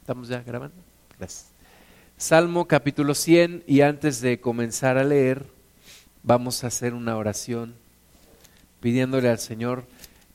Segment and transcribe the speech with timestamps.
[0.00, 0.76] ¿Estamos ya grabando?
[1.18, 1.50] Gracias.
[2.16, 5.46] Salmo capítulo 100 y antes de comenzar a leer,
[6.22, 7.74] vamos a hacer una oración
[8.80, 9.84] pidiéndole al Señor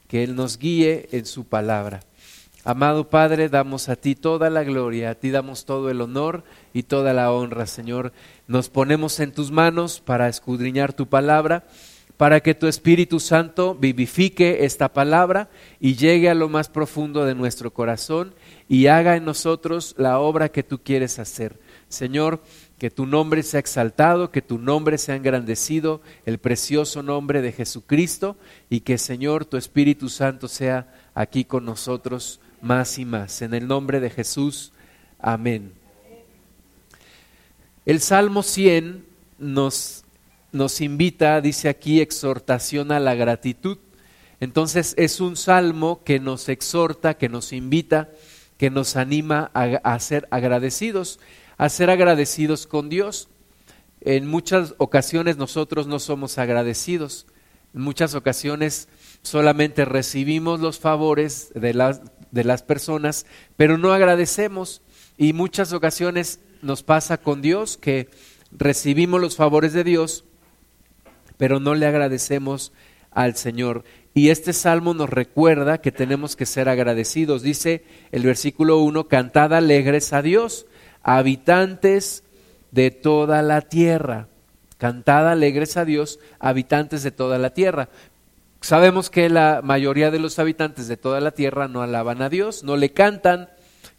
[0.08, 2.02] que Él nos guíe en su palabra.
[2.64, 6.44] Amado Padre, damos a ti toda la gloria, a ti damos todo el honor
[6.74, 8.14] y toda la honra, Señor.
[8.48, 11.66] Nos ponemos en tus manos para escudriñar tu palabra,
[12.18, 17.36] para que tu Espíritu Santo vivifique esta palabra y llegue a lo más profundo de
[17.36, 18.34] nuestro corazón
[18.70, 21.60] y haga en nosotros la obra que tú quieres hacer.
[21.90, 22.42] Señor,
[22.78, 28.38] que tu nombre sea exaltado, que tu nombre sea engrandecido, el precioso nombre de Jesucristo,
[28.70, 33.42] y que Señor, tu Espíritu Santo sea aquí con nosotros más y más.
[33.42, 34.72] En el nombre de Jesús,
[35.20, 35.74] amén.
[37.86, 39.06] El Salmo 100
[39.38, 40.05] nos,
[40.56, 43.78] nos invita, dice aquí, exhortación a la gratitud.
[44.40, 48.10] Entonces es un salmo que nos exhorta, que nos invita,
[48.58, 51.20] que nos anima a, ser agradecidos,
[51.58, 53.28] a ser agradecidos con Dios.
[54.02, 57.28] En muchas ocasiones nosotros no somos agradecidos.
[57.74, 58.88] En muchas ocasiones
[59.22, 63.26] solamente recibimos los favores de las, de las personas,
[63.58, 64.82] pero no agradecemos.
[65.18, 68.10] Y muchas ocasiones nos pasa con Dios que
[68.52, 70.24] recibimos los favores de Dios,
[71.38, 72.72] pero no le agradecemos
[73.12, 73.84] al Señor.
[74.14, 77.42] Y este salmo nos recuerda que tenemos que ser agradecidos.
[77.42, 80.68] Dice el versículo 1, cantad alegres a Dios,
[81.04, 82.24] habitantes
[82.72, 84.28] de toda la tierra.
[84.78, 87.90] Cantad alegres a Dios, habitantes de toda la tierra.
[88.62, 92.64] Sabemos que la mayoría de los habitantes de toda la tierra no alaban a Dios,
[92.64, 93.50] no le cantan,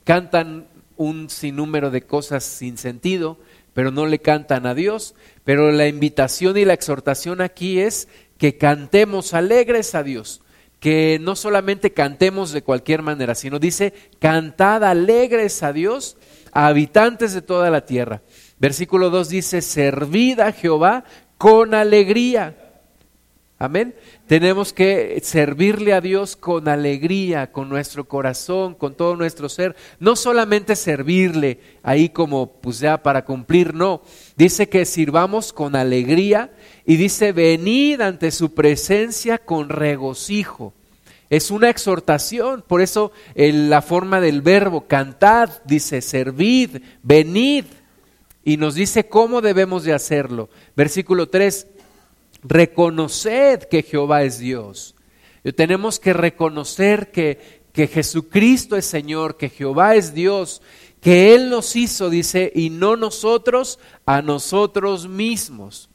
[0.04, 3.38] cantan un sinnúmero de cosas sin sentido,
[3.76, 5.14] pero no le cantan a Dios.
[5.44, 10.40] Pero la invitación y la exhortación aquí es que cantemos alegres a Dios,
[10.80, 16.16] que no solamente cantemos de cualquier manera, sino dice, cantad alegres a Dios,
[16.52, 18.22] a habitantes de toda la tierra.
[18.58, 21.04] Versículo 2 dice, servid a Jehová
[21.36, 22.56] con alegría.
[23.58, 23.94] Amén.
[24.26, 29.76] Tenemos que servirle a Dios con alegría, con nuestro corazón, con todo nuestro ser.
[30.00, 34.02] No solamente servirle ahí como pues ya para cumplir, no.
[34.36, 36.50] Dice que sirvamos con alegría
[36.84, 40.72] y dice venid ante su presencia con regocijo.
[41.30, 47.64] Es una exhortación, por eso la forma del verbo cantad dice servid, venid
[48.44, 50.48] y nos dice cómo debemos de hacerlo.
[50.76, 51.66] Versículo 3,
[52.42, 54.94] reconoced que Jehová es Dios.
[55.54, 60.62] Tenemos que reconocer que, que Jesucristo es Señor, que Jehová es Dios,
[61.00, 65.88] que Él nos hizo, dice, y no nosotros a nosotros mismos.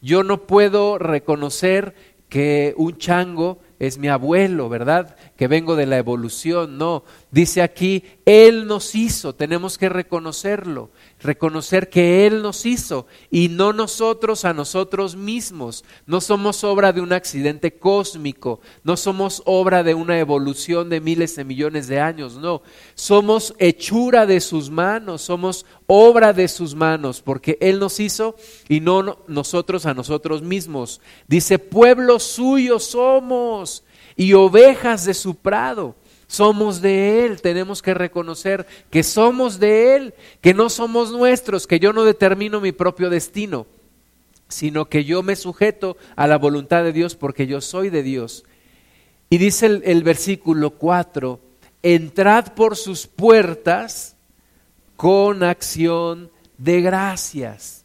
[0.00, 1.94] Yo no puedo reconocer
[2.28, 5.16] que un chango es mi abuelo, ¿verdad?
[5.36, 7.04] Que vengo de la evolución, no.
[7.30, 10.90] Dice aquí, Él nos hizo, tenemos que reconocerlo,
[11.20, 15.84] reconocer que Él nos hizo y no nosotros a nosotros mismos.
[16.06, 21.36] No somos obra de un accidente cósmico, no somos obra de una evolución de miles
[21.36, 22.62] de millones de años, no.
[22.94, 28.36] Somos hechura de sus manos, somos obra de sus manos, porque Él nos hizo
[28.68, 31.00] y no nosotros a nosotros mismos.
[31.26, 33.84] Dice, pueblo suyo somos
[34.16, 35.94] y ovejas de su prado.
[36.26, 41.78] Somos de Él, tenemos que reconocer que somos de Él, que no somos nuestros, que
[41.78, 43.66] yo no determino mi propio destino,
[44.48, 48.44] sino que yo me sujeto a la voluntad de Dios porque yo soy de Dios.
[49.30, 51.40] Y dice el, versículo 4,
[51.82, 54.16] entrad por sus puertas
[54.96, 57.84] con acción de gracias.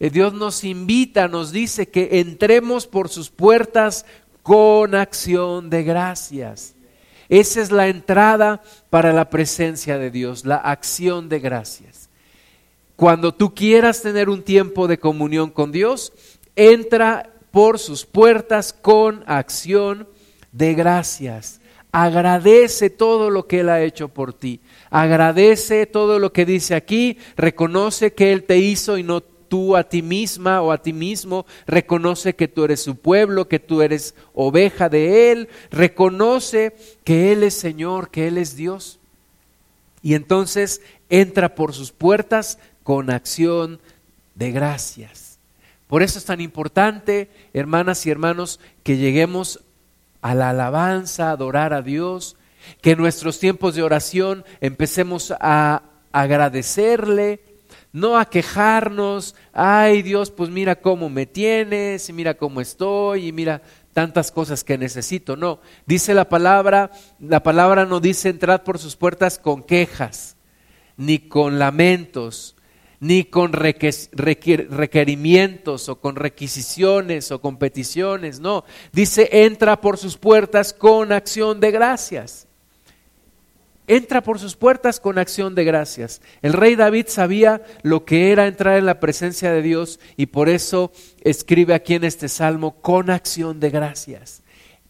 [0.00, 4.04] Eh, Dios nos invita, nos dice que entremos por sus puertas
[4.42, 6.73] con acción de gracias.
[7.28, 12.10] Esa es la entrada para la presencia de Dios, la acción de gracias.
[12.96, 16.12] Cuando tú quieras tener un tiempo de comunión con Dios,
[16.54, 20.08] entra por sus puertas con acción
[20.52, 21.60] de gracias.
[21.90, 24.60] Agradece todo lo que Él ha hecho por ti.
[24.90, 27.18] Agradece todo lo que dice aquí.
[27.36, 29.22] Reconoce que Él te hizo y no
[29.54, 33.60] tú a ti misma o a ti mismo, reconoce que tú eres su pueblo, que
[33.60, 36.74] tú eres oveja de Él, reconoce
[37.04, 38.98] que Él es Señor, que Él es Dios.
[40.02, 43.78] Y entonces entra por sus puertas con acción
[44.34, 45.38] de gracias.
[45.86, 49.60] Por eso es tan importante, hermanas y hermanos, que lleguemos
[50.20, 52.34] a la alabanza, a adorar a Dios,
[52.80, 57.53] que en nuestros tiempos de oración empecemos a agradecerle,
[57.94, 63.32] no a quejarnos, ay Dios, pues mira cómo me tienes, y mira cómo estoy, y
[63.32, 63.62] mira
[63.92, 65.36] tantas cosas que necesito.
[65.36, 70.34] No, dice la palabra, la palabra no dice entrad por sus puertas con quejas.
[70.96, 72.56] ni con lamentos,
[73.00, 78.64] ni con requerimientos o con requisiciones o con peticiones, no.
[78.92, 82.48] Dice, entra por sus puertas con acción de gracias.
[83.86, 86.22] Entra por sus puertas con acción de gracias.
[86.40, 90.48] El rey David sabía lo que era entrar en la presencia de Dios y por
[90.48, 90.90] eso
[91.22, 94.42] escribe aquí en este salmo con acción de gracias.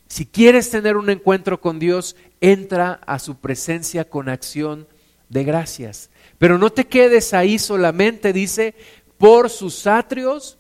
[0.07, 4.87] Si quieres tener un encuentro con Dios, entra a su presencia con acción
[5.29, 6.11] de gracias.
[6.39, 8.77] Pero no te quedes ahí solamente, dice,
[9.19, 10.59] por sus atrios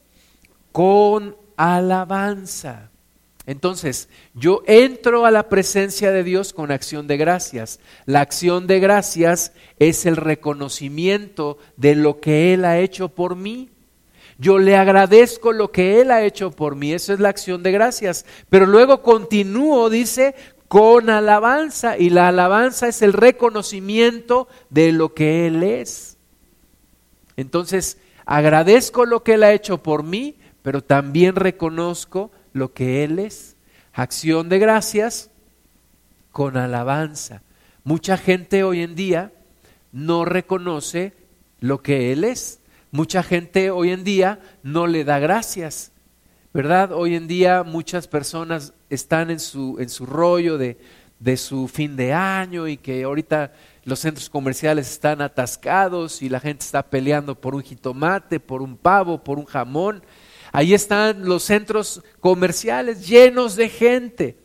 [0.72, 2.90] con alabanza.
[3.46, 7.78] Entonces, yo entro a la presencia de Dios con acción de gracias.
[8.06, 13.70] La acción de gracias es el reconocimiento de lo que Él ha hecho por mí.
[14.38, 16.92] Yo le agradezco lo que Él ha hecho por mí.
[16.92, 18.24] Eso es la acción de gracias.
[18.48, 20.34] Pero luego continúo, dice,
[20.66, 21.98] con alabanza.
[21.98, 26.16] Y la alabanza es el reconocimiento de lo que Él es.
[27.36, 33.18] Entonces, agradezco lo que Él ha hecho por mí, pero también reconozco lo que Él
[33.18, 33.56] es.
[33.92, 35.30] Acción de gracias
[36.32, 37.42] con alabanza.
[37.84, 39.32] Mucha gente hoy en día
[39.92, 41.12] no reconoce
[41.60, 42.60] lo que Él es.
[42.90, 45.92] Mucha gente hoy en día no le da gracias.
[46.54, 46.92] ¿Verdad?
[46.92, 50.78] Hoy en día muchas personas están en su, en su rollo de,
[51.18, 53.52] de su fin de año y que ahorita
[53.84, 58.76] los centros comerciales están atascados y la gente está peleando por un jitomate, por un
[58.76, 60.02] pavo, por un jamón
[60.54, 64.36] Ahí están los centros comerciales llenos de gente.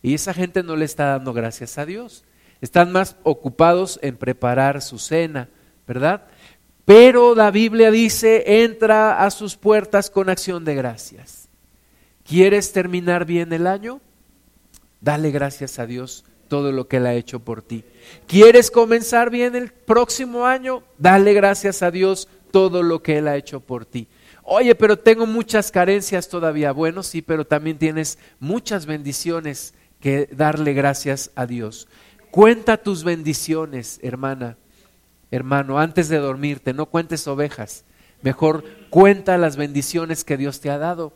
[0.00, 2.22] Y esa gente no le está dando gracias a Dios.
[2.60, 5.48] Están más ocupados en preparar su cena,
[5.88, 6.28] ¿verdad?
[6.84, 11.48] Pero la Biblia dice, entra a sus puertas con acción de gracias.
[12.22, 14.00] ¿Quieres terminar bien el año?
[15.00, 17.82] Dale gracias a Dios todo lo que Él ha hecho por ti.
[18.28, 20.84] ¿Quieres comenzar bien el próximo año?
[20.96, 24.06] Dale gracias a Dios todo lo que Él ha hecho por ti.
[24.52, 26.72] Oye, pero tengo muchas carencias todavía.
[26.72, 31.86] Bueno, sí, pero también tienes muchas bendiciones que darle gracias a Dios.
[32.32, 34.56] Cuenta tus bendiciones, hermana,
[35.30, 36.72] hermano, antes de dormirte.
[36.72, 37.84] No cuentes ovejas.
[38.22, 41.12] Mejor cuenta las bendiciones que Dios te ha dado.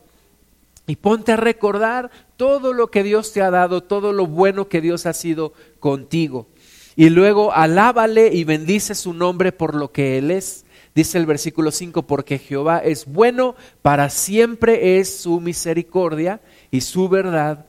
[0.87, 4.79] Y ponte a recordar todo lo que Dios te ha dado, todo lo bueno que
[4.79, 6.47] Dios ha sido contigo.
[6.95, 10.64] Y luego alábale y bendice su nombre por lo que Él es.
[10.95, 16.39] Dice el versículo 5, porque Jehová es bueno, para siempre es su misericordia
[16.71, 17.65] y su verdad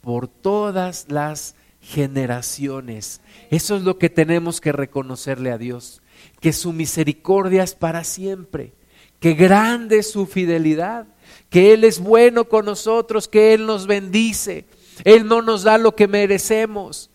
[0.00, 3.20] por todas las generaciones.
[3.50, 6.00] Eso es lo que tenemos que reconocerle a Dios,
[6.40, 8.72] que su misericordia es para siempre,
[9.18, 11.06] que grande es su fidelidad,
[11.50, 14.64] que Él es bueno con nosotros, que Él nos bendice,
[15.04, 17.09] Él no nos da lo que merecemos.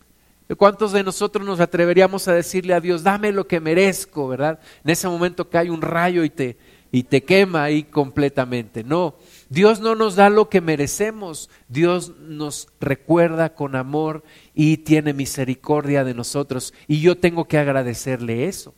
[0.54, 4.60] ¿Cuántos de nosotros nos atreveríamos a decirle a Dios, dame lo que merezco, verdad?
[4.84, 6.56] En ese momento cae un rayo y te,
[6.92, 8.84] y te quema ahí completamente.
[8.84, 9.16] No,
[9.48, 14.22] Dios no nos da lo que merecemos, Dios nos recuerda con amor
[14.54, 16.72] y tiene misericordia de nosotros.
[16.86, 18.72] Y yo tengo que agradecerle eso.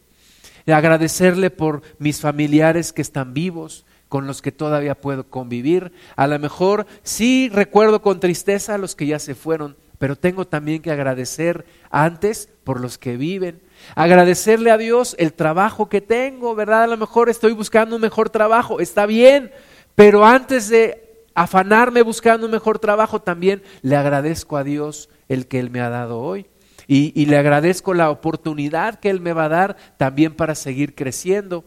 [0.66, 5.92] Agradecerle por mis familiares que están vivos, con los que todavía puedo convivir.
[6.16, 10.46] A lo mejor sí recuerdo con tristeza a los que ya se fueron, pero tengo
[10.46, 13.60] también que agradecer antes por los que viven.
[13.94, 16.84] Agradecerle a Dios el trabajo que tengo, ¿verdad?
[16.84, 19.50] A lo mejor estoy buscando un mejor trabajo, está bien,
[19.94, 25.58] pero antes de afanarme buscando un mejor trabajo, también le agradezco a Dios el que
[25.60, 26.46] Él me ha dado hoy.
[26.86, 30.94] Y, y le agradezco la oportunidad que Él me va a dar también para seguir
[30.94, 31.64] creciendo.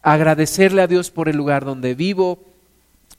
[0.00, 2.47] Agradecerle a Dios por el lugar donde vivo,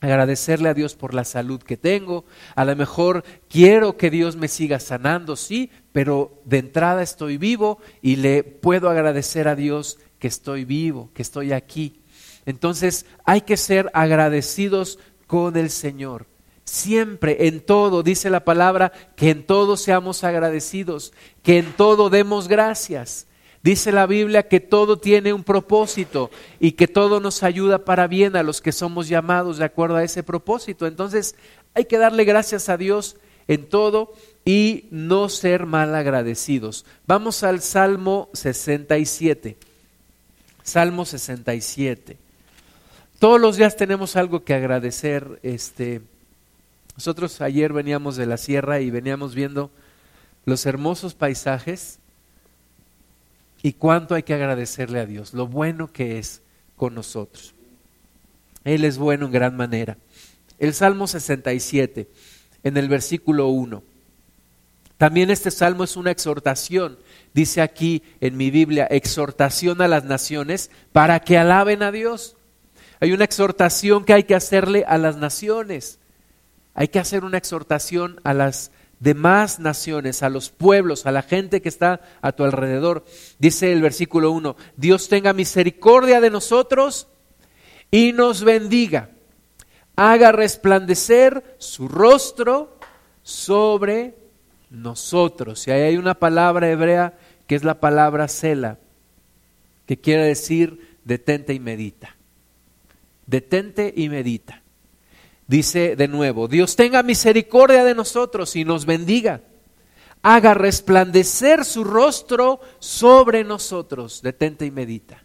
[0.02, 2.26] agradecerle a Dios por la salud que tengo.
[2.56, 7.80] A lo mejor quiero que Dios me siga sanando, sí, pero de entrada estoy vivo
[8.02, 12.00] y le puedo agradecer a Dios que estoy vivo, que estoy aquí.
[12.46, 16.26] Entonces hay que ser agradecidos con el Señor.
[16.64, 22.48] Siempre, en todo, dice la palabra, que en todo seamos agradecidos, que en todo demos
[22.48, 23.26] gracias.
[23.62, 28.36] Dice la Biblia que todo tiene un propósito y que todo nos ayuda para bien
[28.36, 30.88] a los que somos llamados de acuerdo a ese propósito.
[30.88, 31.36] Entonces
[31.74, 34.14] hay que darle gracias a Dios en todo
[34.46, 36.86] y no ser mal agradecidos.
[37.06, 39.58] Vamos al Salmo 67.
[40.64, 42.18] Salmo 67.
[43.20, 45.40] Todos los días tenemos algo que agradecer.
[45.44, 46.02] Este,
[46.96, 49.70] nosotros ayer veníamos de la sierra y veníamos viendo
[50.46, 51.99] los hermosos paisajes
[53.62, 56.42] y cuánto hay que agradecerle a Dios, lo bueno que es
[56.76, 57.54] con nosotros.
[58.64, 59.98] Él es bueno en gran manera.
[60.60, 62.10] El Salmo 67,
[62.64, 63.84] en el versículo 1,
[64.98, 67.00] También este salmo es una exhortación.
[67.34, 72.36] Dice aquí en mi Biblia, exhortación a las naciones para que alaben a Dios.
[73.00, 76.00] Hay una exhortación que hay que hacerle a las naciones.
[76.74, 81.62] Hay que hacer una exhortación a las demás naciones, a los pueblos, a la gente
[81.62, 83.06] que está a tu alrededor.
[83.38, 87.08] Dice el versículo 1, Dios tenga misericordia de nosotros
[87.92, 89.10] y nos bendiga.
[89.96, 92.78] Haga resplandecer su rostro
[93.24, 94.16] sobre
[94.70, 95.68] nosotros.
[95.68, 98.78] Y ahí hay una palabra hebrea que es la palabra cela,
[99.86, 102.16] que quiere decir detente y medita.
[103.26, 104.62] Detente y medita.
[105.50, 109.42] Dice de nuevo, Dios tenga misericordia de nosotros y nos bendiga.
[110.22, 114.22] Haga resplandecer su rostro sobre nosotros.
[114.22, 115.24] Detente y medita.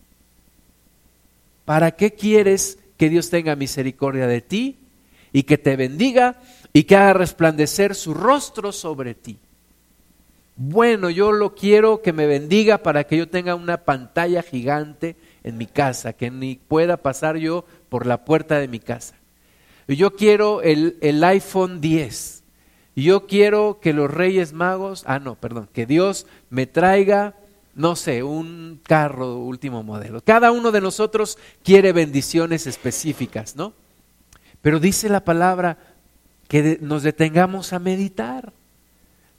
[1.66, 4.78] ¿Para qué quieres que Dios tenga misericordia de ti
[5.30, 6.40] y que te bendiga
[6.72, 9.36] y que haga resplandecer su rostro sobre ti?
[10.56, 15.58] Bueno, yo lo quiero que me bendiga para que yo tenga una pantalla gigante en
[15.58, 19.16] mi casa, que ni pueda pasar yo por la puerta de mi casa
[19.88, 22.42] yo quiero el, el iPhone 10.
[22.96, 27.34] Yo quiero que los Reyes Magos, ah, no, perdón, que Dios me traiga,
[27.74, 30.20] no sé, un carro último modelo.
[30.22, 33.72] Cada uno de nosotros quiere bendiciones específicas, ¿no?
[34.62, 35.76] Pero dice la palabra
[36.48, 38.52] que nos detengamos a meditar.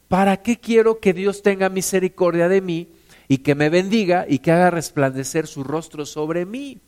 [0.08, 2.90] ¿Para qué quiero que Dios tenga misericordia de mí
[3.28, 6.80] y que me bendiga y que haga resplandecer su rostro sobre mí?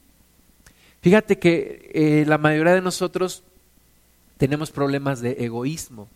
[1.08, 3.42] Fíjate que eh, la mayoría de nosotros
[4.36, 6.10] tenemos problemas de egoísmo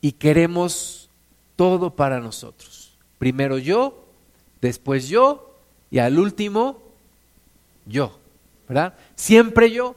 [0.00, 1.10] y queremos
[1.54, 2.96] todo para nosotros.
[3.18, 4.06] Primero yo,
[4.62, 5.54] después yo
[5.90, 6.82] y al último
[7.84, 8.18] yo,
[8.66, 8.94] ¿verdad?
[9.16, 9.94] Siempre yo.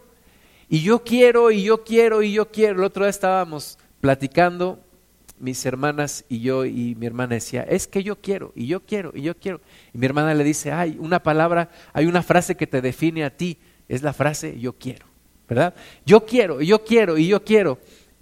[0.68, 2.80] Y yo quiero y yo quiero y yo quiero.
[2.80, 4.82] El otro día estábamos platicando
[5.40, 9.14] mis hermanas y yo y mi hermana decía, es que yo quiero y yo quiero
[9.16, 9.62] y yo quiero.
[9.94, 13.30] Y mi hermana le dice, hay una palabra, hay una frase que te define a
[13.30, 13.58] ti
[13.90, 15.06] es la frase yo quiero,
[15.50, 15.74] ¿verdad?
[16.06, 17.80] Yo quiero, yo quiero y yo quiero.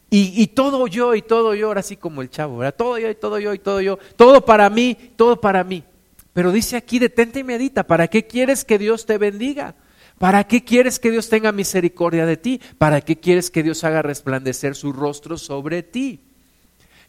[0.09, 2.75] Y, todo yo y todo yo, ahora sí como el chavo, ¿verdad?
[2.75, 5.83] Todo yo y todo yo y todo yo, todo para mí, todo para mí.
[6.31, 9.75] Pero dice aquí, detente y medita, ¿para qué quieres que Dios te bendiga?
[10.17, 12.61] ¿Para qué quieres que Dios tenga misericordia de ti?
[12.77, 16.21] ¿Para qué quieres que Dios haga resplandecer su rostro sobre ti?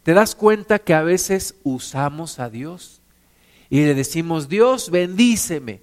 [0.03, 3.01] ¿Te das cuenta que a veces usamos a Dios
[3.71, 5.83] y le decimos, Dios, bendíceme?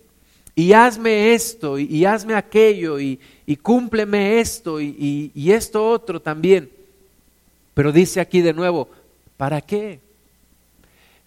[0.55, 3.19] Y hazme esto y, hazme aquello y,
[3.61, 6.71] cúmpleme esto y, esto otro también.
[7.73, 8.87] Pero dice aquí de nuevo,
[9.35, 9.99] ¿para qué?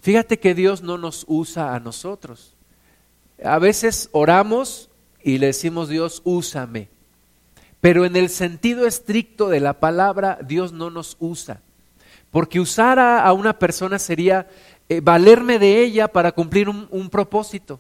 [0.01, 2.55] Fíjate que Dios no nos usa a nosotros.
[3.45, 4.89] A veces oramos
[5.23, 6.89] y le decimos, Dios, úsame.
[7.83, 11.61] Pero en el sentido estricto de la palabra, Dios no nos usa.
[12.31, 14.49] Porque usar a, una persona sería
[14.89, 17.79] eh, valerme de ella para cumplir un propósito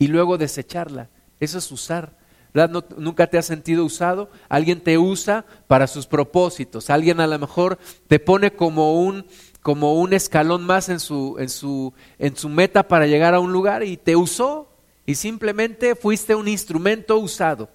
[0.00, 1.10] y luego desecharla.
[1.38, 2.18] Eso es usar.
[2.52, 2.84] ¿Verdad?
[2.96, 4.28] ¿Nunca te has sentido usado?
[4.48, 6.90] Alguien te usa para sus propósitos.
[6.90, 7.78] Alguien a lo mejor
[8.08, 9.26] te pone como un,
[9.62, 13.52] como un escalón más en su, en, su, en su meta para llegar a un
[13.52, 14.68] lugar y te usó
[15.06, 17.68] y simplemente fuiste un instrumento usado.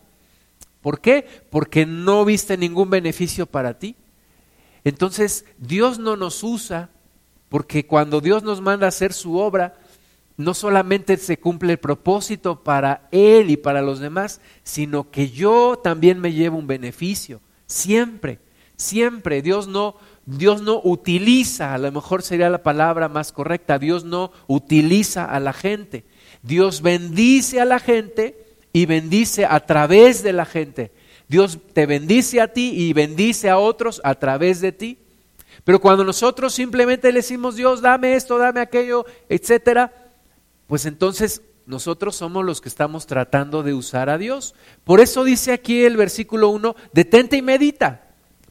[0.81, 1.25] ¿Por qué?
[1.51, 3.95] Porque no viste ningún beneficio para ti.
[4.83, 6.89] Entonces Dios no nos usa
[7.49, 9.77] porque cuando Dios nos manda a hacer su obra,
[10.37, 15.79] no solamente se cumple el propósito para Él y para los demás, sino que yo
[15.81, 17.41] también me llevo un beneficio.
[17.67, 18.39] Siempre,
[18.75, 19.41] siempre.
[19.41, 24.31] Dios no, Dios no utiliza, a lo mejor sería la palabra más correcta, Dios no
[24.47, 26.03] utiliza a la gente.
[26.43, 28.37] Dios bendice a la gente
[28.73, 30.91] y bendice a través de la gente.
[31.27, 34.99] Dios te bendice a ti y bendice a otros a través de ti.
[35.63, 40.04] Pero cuando nosotros simplemente le decimos, Dios, dame esto, dame aquello, etcétera,
[40.67, 44.55] pues entonces nosotros somos los que estamos tratando de usar a Dios.
[44.83, 48.01] Por eso dice aquí el versículo 1, detente y medita.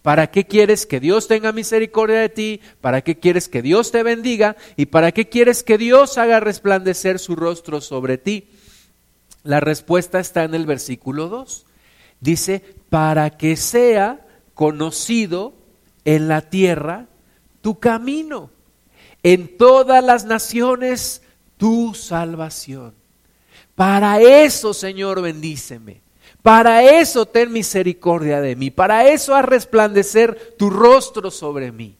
[0.02, 2.60] ¿Para qué quieres que Dios tenga misericordia de ti?
[2.80, 4.56] ¿Para qué quieres que Dios te bendiga?
[4.76, 8.48] ¿Y para qué quieres que Dios haga resplandecer su rostro sobre ti?
[9.44, 11.64] La respuesta está en el versículo 2.
[12.20, 15.54] Dice, para que sea conocido
[16.04, 17.06] en la tierra
[17.62, 18.50] tu camino.
[19.22, 21.22] En todas las naciones
[21.64, 22.92] tu salvación.
[23.74, 26.02] Para eso, Señor, bendíceme.
[26.42, 28.70] Para eso ten misericordia de mí.
[28.70, 31.96] Para eso haz resplandecer tu rostro sobre mí.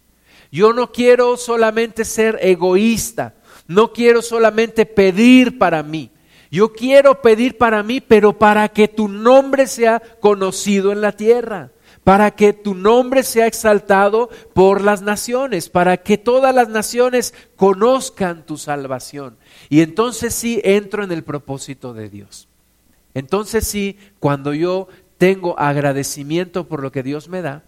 [0.53, 3.37] Yo no quiero solamente ser egoísta.
[3.67, 6.11] No quiero solamente pedir para mí.
[6.51, 11.71] Yo quiero pedir para mí, pero para que tu nombre sea conocido en la tierra
[12.05, 18.45] para que tu nombre sea exaltado por las naciones, para que todas las naciones conozcan
[18.45, 19.39] tu salvación.
[19.71, 22.47] Y entonces sí entro en el propósito de Dios.
[23.15, 27.65] Entonces sí, cuando yo tengo agradecimiento por lo que Dios me da,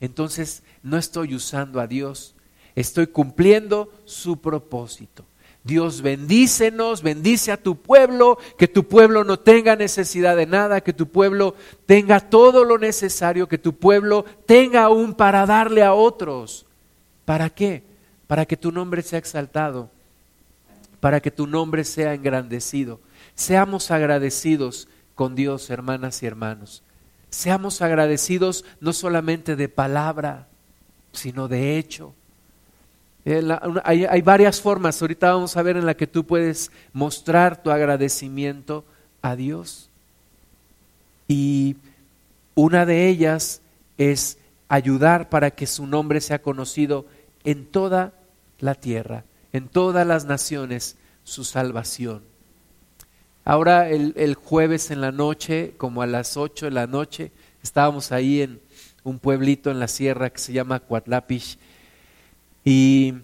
[0.00, 2.34] entonces no estoy usando a Dios,
[2.74, 5.24] estoy cumpliendo su propósito.
[5.68, 10.94] Dios bendícenos, bendice a tu pueblo, que tu pueblo no tenga necesidad de nada, que
[10.94, 16.64] tu pueblo tenga todo lo necesario, que tu pueblo tenga aún para darle a otros.
[17.26, 17.82] ¿Para qué?
[18.26, 19.90] Para que tu nombre sea exaltado,
[21.00, 22.98] para que tu nombre sea engrandecido.
[23.34, 26.82] Seamos agradecidos con Dios, hermanas y hermanos.
[27.28, 30.48] Seamos agradecidos no solamente de palabra,
[31.12, 32.14] sino de hecho.
[33.30, 33.46] Eh,
[33.84, 38.86] hay, varias formas, ahorita vamos a ver en la que tú puedes mostrar tu agradecimiento
[39.20, 39.90] a Dios.
[41.28, 41.76] Y
[42.54, 43.60] una de ellas
[43.98, 44.38] es
[44.70, 47.04] ayudar para que su nombre sea conocido
[47.44, 48.14] en toda
[48.60, 52.22] la tierra, en todas las naciones, su salvación.
[53.44, 57.30] Ahora el, jueves en la noche, como a las 8 de la noche,
[57.62, 58.58] estábamos ahí en
[59.04, 61.58] un pueblito en la sierra que se llama Cuatlapish
[62.64, 63.14] y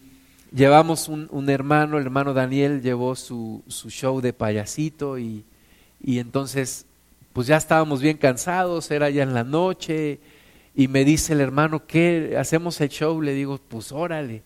[0.54, 5.44] llevamos un, hermano, el hermano Daniel llevó su, su show de payasito y,
[6.02, 6.86] y entonces
[7.32, 10.20] pues ya estábamos bien cansados, era ya en la noche
[10.74, 12.36] y me dice el hermano, ¿qué?
[12.38, 13.20] ¿Hacemos el show?
[13.20, 14.42] Le digo, pues órale,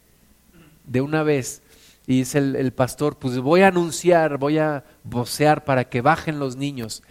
[0.84, 1.62] de una vez.
[2.06, 6.38] Y dice el, el, pastor, pues voy a anunciar, voy a vocear para que bajen
[6.38, 7.02] los niños.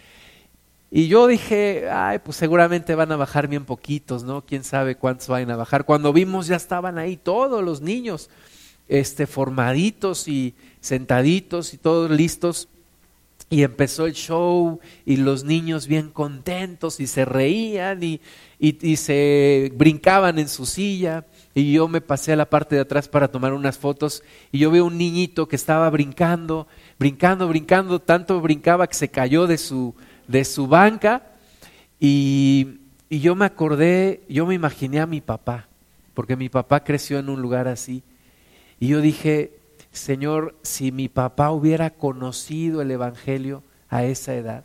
[0.90, 4.44] Y yo dije, ay, pues seguramente van a bajar bien poquitos, ¿no?
[4.44, 5.84] Quién sabe cuántos van a bajar.
[5.84, 8.30] Cuando vimos ya estaban ahí todos los niños,
[8.88, 12.68] este, formaditos y sentaditos y todos listos.
[13.50, 18.20] Y empezó el show y los niños bien contentos y se reían y,
[18.58, 23.08] y se brincaban en su silla y yo me pasé a la parte de atrás
[23.08, 26.66] para tomar unas fotos y yo veo un niñito que estaba brincando,
[26.98, 29.94] brincando, brincando, tanto brincaba que se cayó de su,
[30.28, 31.22] de su banca
[31.98, 35.66] y, y yo me acordé, yo me imaginé a mi papá,
[36.14, 38.04] porque mi papá creció en un lugar así
[38.78, 39.58] y yo dije,
[39.90, 44.64] Señor, si mi papá hubiera conocido el Evangelio a esa edad,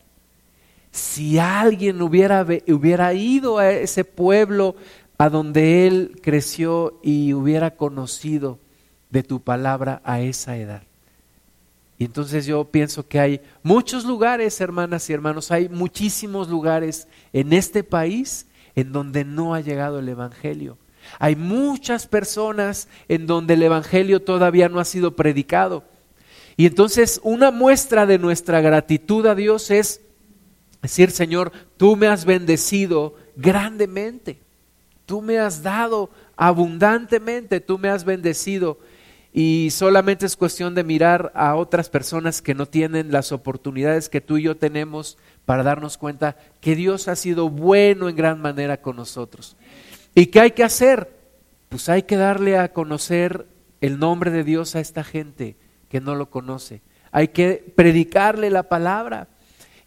[0.91, 4.75] si alguien hubiera, hubiera ido a ese pueblo
[5.17, 8.59] a donde Él creció y hubiera conocido
[9.09, 10.83] de tu palabra a esa edad.
[12.03, 17.53] Y entonces yo pienso que hay muchos lugares, hermanas y hermanos, hay muchísimos lugares en
[17.53, 20.77] este país en donde no ha llegado el Evangelio.
[21.17, 25.85] Hay muchas personas en donde el Evangelio todavía no ha sido predicado.
[26.57, 30.01] Y entonces una muestra de nuestra gratitud a Dios es
[30.81, 34.41] decir, Señor, tú me has bendecido grandemente.
[35.05, 38.77] Tú me has dado abundantemente, tú me has bendecido.
[39.35, 44.21] Y solamente es cuestión de mirar a otras personas que no tienen las oportunidades que
[44.21, 48.79] tú y yo tenemos para darnos cuenta que Dios ha sido bueno en gran manera
[48.79, 49.57] con nosotros.
[50.13, 51.09] ¿Y qué hay que hacer?
[51.69, 53.47] Pues hay que darle a conocer
[53.81, 55.57] el nombre de Dios a esta gente
[55.89, 56.83] que no lo conoce.
[57.11, 59.29] Hay que predicarle la palabra.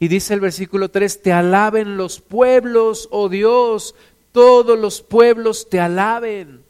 [0.00, 3.94] Y dice el versículo 3, te alaben los pueblos, oh Dios,
[4.32, 6.65] todos los pueblos te alaben.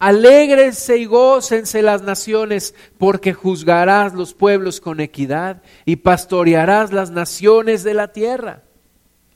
[0.00, 7.84] Alégrense y gócense las naciones, porque juzgarás los pueblos con equidad y pastorearás las naciones
[7.84, 8.62] de la tierra.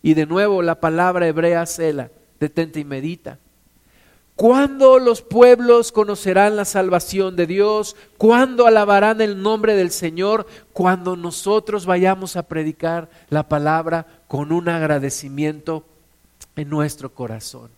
[0.02, 3.38] Y de nuevo la palabra hebrea cela, detente y medita.
[4.36, 7.94] ¿Cuándo los pueblos conocerán la salvación de Dios?
[8.16, 10.46] ¿Cuándo alabarán el nombre del Señor?
[10.72, 15.84] Cuando nosotros vayamos a predicar la palabra con un agradecimiento
[16.56, 17.70] en nuestro corazón,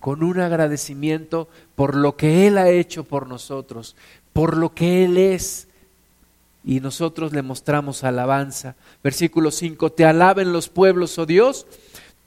[0.00, 3.94] con un agradecimiento por lo que Él ha hecho por nosotros,
[4.32, 5.68] por lo que Él es.
[6.64, 8.74] Y nosotros le mostramos alabanza.
[9.04, 11.66] Versículo 5, te alaben los pueblos, oh Dios,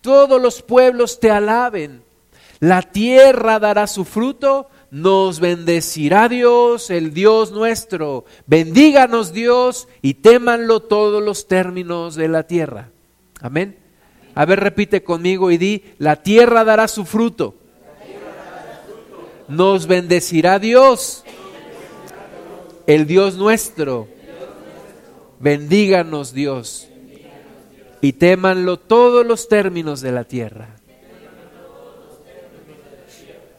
[0.01, 2.03] todos los pueblos te alaben.
[2.59, 8.25] La tierra dará su fruto, nos bendecirá Dios, el Dios nuestro.
[8.45, 12.89] Bendíganos Dios y témanlo todos los términos de la tierra.
[13.41, 13.77] Amén.
[14.35, 17.55] A ver, repite conmigo y di, la tierra dará su fruto.
[19.53, 21.23] Nos bendecirá Dios,
[22.87, 24.07] el Dios nuestro.
[25.39, 26.87] Bendíganos Dios
[28.01, 30.69] y témanlo todos los términos de la tierra.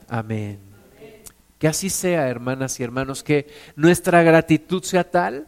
[0.09, 0.59] Amén.
[1.59, 5.47] Que así sea, hermanas y hermanos, que nuestra gratitud sea tal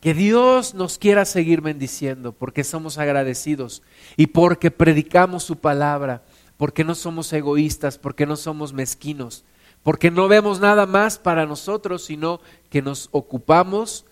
[0.00, 3.82] que Dios nos quiera seguir bendiciendo porque somos agradecidos
[4.16, 6.22] y porque predicamos su palabra,
[6.56, 9.44] porque no somos egoístas, porque no somos mezquinos,
[9.82, 12.40] porque no vemos nada más para nosotros, sino
[12.70, 14.04] que nos ocupamos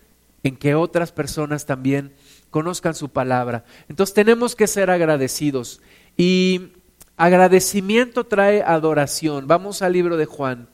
[0.43, 2.13] en que otras personas también
[2.49, 3.63] conozcan su palabra.
[3.87, 5.81] Entonces tenemos que ser agradecidos
[6.17, 6.73] y
[7.15, 9.47] agradecimiento trae adoración.
[9.47, 10.67] Vamos al libro de Juan.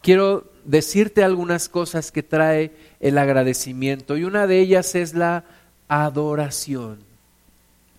[0.00, 5.44] Quiero decirte algunas cosas que trae el agradecimiento y una de ellas es la
[5.88, 6.98] adoración.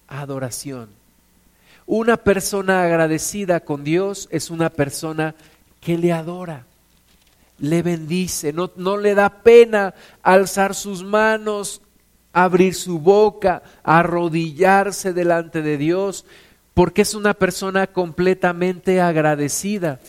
[0.08, 0.90] Adoración.
[1.86, 5.36] Una persona agradecida con Dios es una persona
[5.82, 6.66] que le adora,
[7.60, 11.82] le bendice, no, no le da pena alzar sus manos,
[12.34, 16.26] abrir su boca, arrodillarse delante de Dios,
[16.74, 20.00] porque es una persona completamente agradecida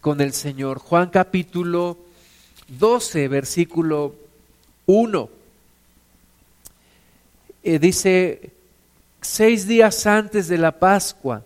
[0.00, 0.78] con el Señor.
[0.78, 1.96] Juan capítulo
[2.68, 4.14] 12, versículo
[4.86, 5.30] 1.
[7.62, 8.52] Eh, dice,
[9.20, 11.44] seis días antes de la Pascua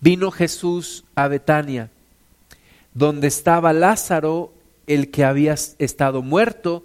[0.00, 1.90] vino Jesús a Betania,
[2.94, 4.52] donde estaba Lázaro,
[4.86, 6.84] el que había estado muerto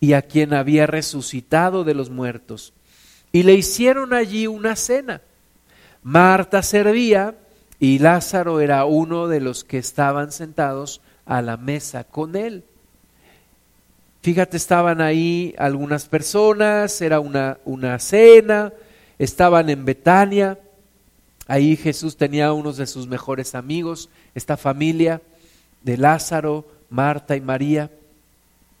[0.00, 2.72] y a quien había resucitado de los muertos.
[3.32, 5.22] Y le hicieron allí una cena.
[6.02, 7.36] Marta servía
[7.78, 12.64] y Lázaro era uno de los que estaban sentados a la mesa con él.
[14.22, 18.72] Fíjate, estaban ahí algunas personas, era una, una cena,
[19.18, 20.58] estaban en Betania,
[21.48, 25.20] ahí Jesús tenía unos de sus mejores amigos, esta familia
[25.82, 27.90] de Lázaro, Marta y María.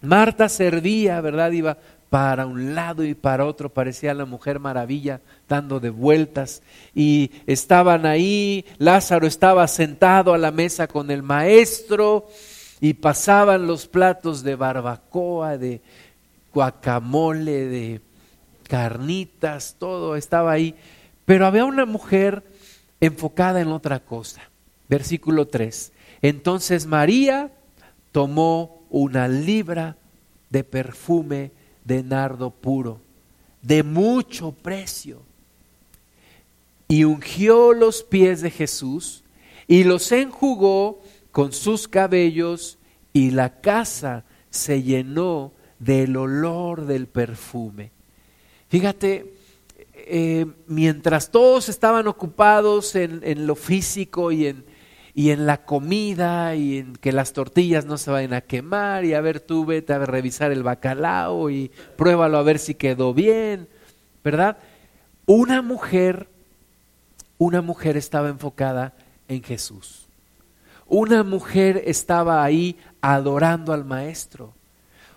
[0.00, 1.52] Marta servía, ¿verdad?
[1.52, 1.78] Iba
[2.12, 6.62] para un lado y para otro, parecía la mujer maravilla dando de vueltas.
[6.94, 12.28] Y estaban ahí, Lázaro estaba sentado a la mesa con el maestro
[12.82, 15.80] y pasaban los platos de barbacoa, de
[16.52, 18.00] guacamole, de
[18.68, 20.74] carnitas, todo estaba ahí.
[21.24, 22.42] Pero había una mujer
[23.00, 24.42] enfocada en otra cosa.
[24.86, 25.92] Versículo 3.
[26.22, 27.52] Entonces María
[28.12, 29.96] tomó una libra
[30.50, 31.50] de perfume
[31.84, 33.00] de nardo puro,
[33.60, 35.22] de mucho precio,
[36.88, 39.24] y ungió los pies de Jesús
[39.66, 42.78] y los enjugó con sus cabellos
[43.12, 47.90] y la casa se llenó del olor del perfume.
[48.68, 49.34] Fíjate,
[49.94, 54.64] eh, mientras todos estaban ocupados en, lo físico y en,
[55.14, 59.14] y en, la comida y en que las tortillas no se vayan a quemar y
[59.14, 63.68] a ver tú vete a revisar el bacalao y pruébalo a ver si quedó bien,
[64.24, 64.58] ¿verdad?
[65.26, 66.28] Una mujer,
[67.38, 68.94] una mujer estaba enfocada
[69.28, 70.02] en Jesús
[70.92, 74.52] una mujer estaba ahí adorando al maestro.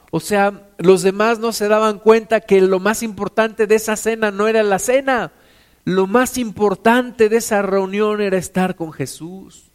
[0.09, 4.31] O sea, los demás no se daban cuenta que lo más importante de esa cena
[4.31, 5.33] no era la cena.
[5.83, 9.65] Lo más importante de esa reunión era estar con Jesús.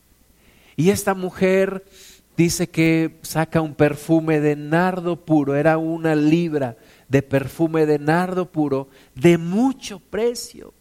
[0.81, 1.85] Y esta mujer
[2.38, 8.51] dice que saca un perfume de nardo puro, era una libra de perfume de nardo
[8.51, 10.73] puro de mucho precio.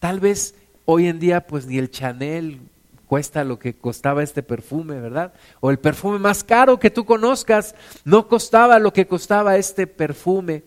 [0.00, 2.62] Tal vez hoy en día pues ni el Chanel
[3.06, 5.32] cuesta lo que costaba este perfume, ¿verdad?
[5.60, 10.64] O el perfume más caro que tú conozcas no costaba lo que costaba este perfume,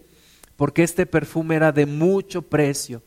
[0.55, 3.03] porque este perfume era de mucho precio.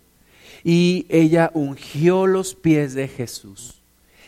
[0.62, 3.79] Y ella ungió los pies de Jesús,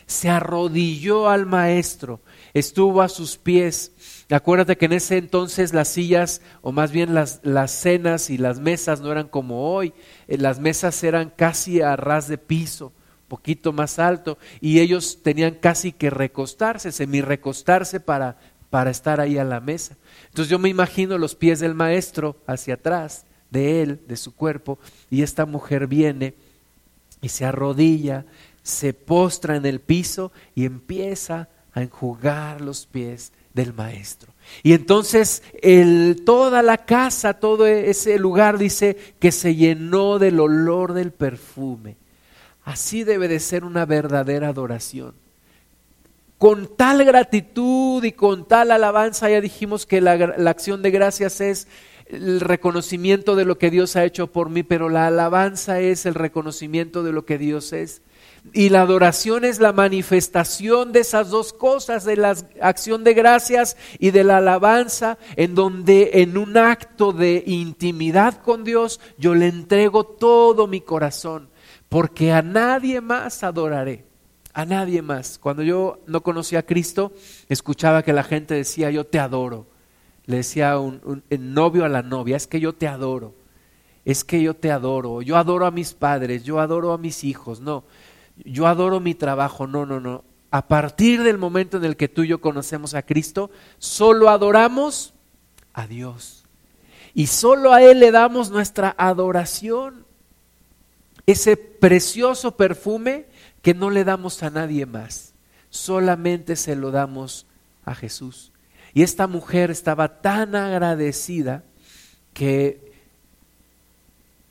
[0.05, 2.21] se arrodilló al maestro,
[2.53, 3.91] estuvo a sus pies.
[4.29, 8.59] Acuérdate que en ese entonces las sillas, o más bien las, las cenas y las
[8.59, 9.93] mesas no eran como hoy,
[10.27, 12.93] eh, las mesas eran casi a ras de piso
[13.33, 18.37] poquito más alto, y ellos tenían casi que recostarse, semi recostarse para,
[18.69, 19.97] para estar ahí a la mesa.
[20.27, 24.77] Entonces yo me imagino los pies del maestro hacia atrás, de él, de su cuerpo,
[25.09, 26.35] y esta mujer viene
[27.23, 28.25] y se arrodilla,
[28.63, 34.33] se postra en el piso y empieza a enjugar los pies del maestro.
[34.63, 35.43] Y entonces
[36.25, 41.97] toda la casa, todo ese lugar dice que se llenó del olor del perfume.
[42.65, 45.13] Así debe de ser una verdadera adoración.
[46.37, 50.11] Con tal gratitud y con tal alabanza, ya dijimos que la,
[50.49, 51.67] acción de gracias es
[52.07, 56.15] el reconocimiento de lo que Dios ha hecho por mí, pero la alabanza es el
[56.15, 58.01] reconocimiento de lo que Dios es.
[58.51, 63.77] Y la adoración es la manifestación de esas dos cosas, de la acción de gracias
[63.99, 69.47] y de la alabanza, en donde en un acto de intimidad con Dios yo le
[69.47, 71.53] entrego todo mi corazón
[71.93, 74.03] porque a nadie más adoraré,
[74.51, 75.37] a nadie más.
[75.37, 77.11] Cuando yo no conocía a Cristo,
[77.49, 79.67] escuchaba que la gente decía, yo te adoro.
[80.25, 83.35] Le decía un, novio a la novia, es que yo te adoro,
[84.05, 87.59] es que yo te adoro, yo adoro a mis padres, yo adoro a mis hijos.
[87.59, 87.83] No,
[88.37, 89.67] yo adoro mi trabajo.
[89.67, 90.23] No, no, no.
[90.51, 95.13] A partir del momento en el que tú y yo conocemos a Cristo, solo adoramos
[95.73, 96.45] a Dios.
[97.13, 100.05] Y solo a Él le damos nuestra adoración.
[101.25, 103.25] Ese precioso perfume
[103.61, 105.33] que no le damos a nadie más.
[105.69, 107.47] Solamente se lo damos
[107.85, 108.51] a Jesús.
[108.93, 111.63] Y esta mujer estaba tan agradecida
[112.33, 112.93] que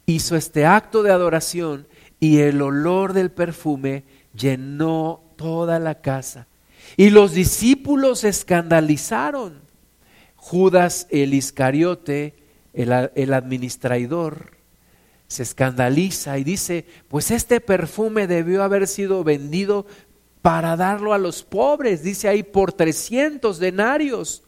[0.06, 1.86] hizo este acto de adoración
[2.22, 6.46] y el olor del perfume llenó toda la casa.
[6.96, 9.60] Y los discípulos escandalizaron.
[10.36, 12.36] Judas el Iscariote,
[12.74, 14.52] el, el administrador,
[15.26, 19.84] se escandaliza y dice, pues este perfume debió haber sido vendido
[20.42, 24.44] para darlo a los pobres, dice ahí, por 300 denarios.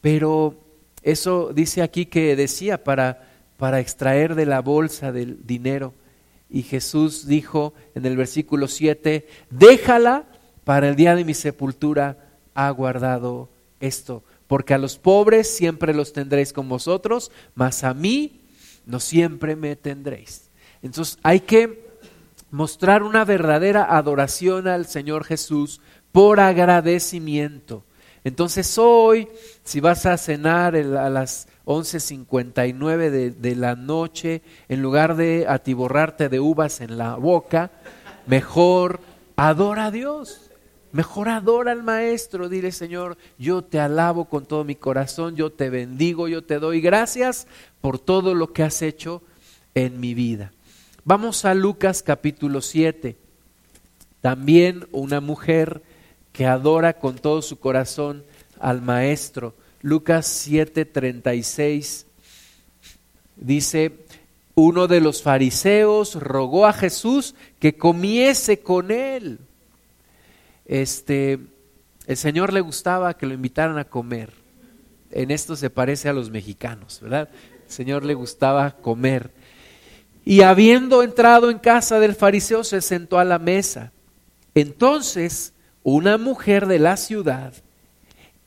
[0.00, 0.54] Pero
[1.02, 5.94] eso dice aquí que decía para, para extraer de la bolsa del dinero.
[6.50, 10.24] Y Jesús dijo en el versículo 7, déjala
[10.64, 12.16] para el día de mi sepultura,
[12.54, 18.40] ha guardado esto, porque a los pobres siempre los tendréis con vosotros, mas a mí
[18.84, 20.50] no siempre me tendréis.
[20.82, 21.88] Entonces hay que
[22.50, 27.84] mostrar una verdadera adoración al Señor Jesús por agradecimiento.
[28.24, 29.28] Entonces hoy,
[29.64, 36.28] si vas a cenar a las 11.59 de, de la noche, en lugar de atiborrarte
[36.28, 37.70] de uvas en la boca,
[38.26, 39.00] mejor
[39.36, 40.50] adora a Dios.
[40.92, 45.70] Mejor adora al Maestro, dile Señor, yo te alabo con todo mi corazón, yo te
[45.70, 47.46] bendigo, yo te doy gracias
[47.80, 49.22] por todo lo que has hecho
[49.74, 50.52] en mi vida.
[51.04, 53.16] Vamos a Lucas capítulo 7.
[54.20, 55.82] También una mujer
[56.32, 58.24] que adora con todo su corazón
[58.58, 59.54] al Maestro.
[59.82, 62.06] Lucas 7:36
[63.36, 63.92] dice,
[64.54, 69.38] uno de los fariseos rogó a Jesús que comiese con él.
[70.66, 71.38] Este,
[72.06, 74.32] el Señor le gustaba que lo invitaran a comer.
[75.10, 77.28] En esto se parece a los mexicanos, ¿verdad?
[77.66, 79.30] El Señor le gustaba comer.
[80.24, 83.92] Y habiendo entrado en casa del fariseo, se sentó a la mesa.
[84.54, 87.54] Entonces, una mujer de la ciudad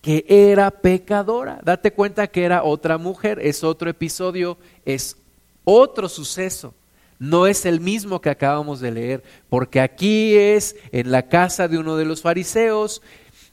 [0.03, 5.15] que era pecadora, date cuenta que era otra mujer, es otro episodio, es
[5.63, 6.73] otro suceso.
[7.19, 11.77] No es el mismo que acabamos de leer, porque aquí es en la casa de
[11.77, 13.01] uno de los fariseos,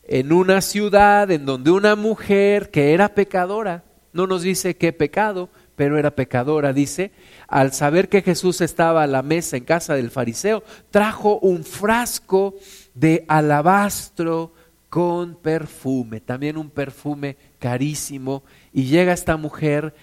[0.09, 5.51] en una ciudad en donde una mujer que era pecadora, no nos dice qué pecado,
[5.77, 7.13] pero era pecadora, dice,
[7.47, 12.57] al saber que Jesús estaba a la mesa en casa del fariseo, trajo un frasco
[12.95, 14.53] de alabastro
[14.91, 19.95] con perfume, también un perfume carísimo, y llega esta mujer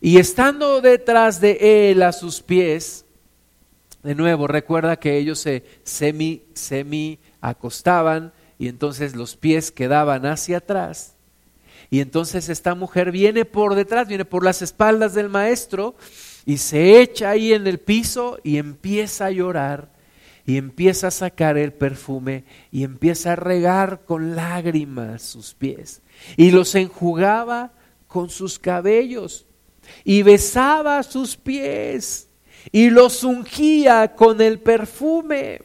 [0.00, 3.06] y estando detrás de él a sus pies,
[4.02, 10.58] de nuevo, recuerda que ellos se semi, semi acostaban y entonces los pies quedaban hacia
[10.58, 11.14] atrás.
[11.88, 15.94] Y entonces esta mujer viene por detrás, viene por las espaldas del maestro
[16.44, 19.93] y se echa ahí en el piso y empieza a llorar
[20.46, 26.02] y empieza a sacar el perfume y empieza a regar con lágrimas sus pies
[26.36, 27.72] y los enjugaba
[28.06, 29.46] con sus cabellos
[30.04, 32.28] y besaba sus pies
[32.72, 35.62] y los ungía con el perfume.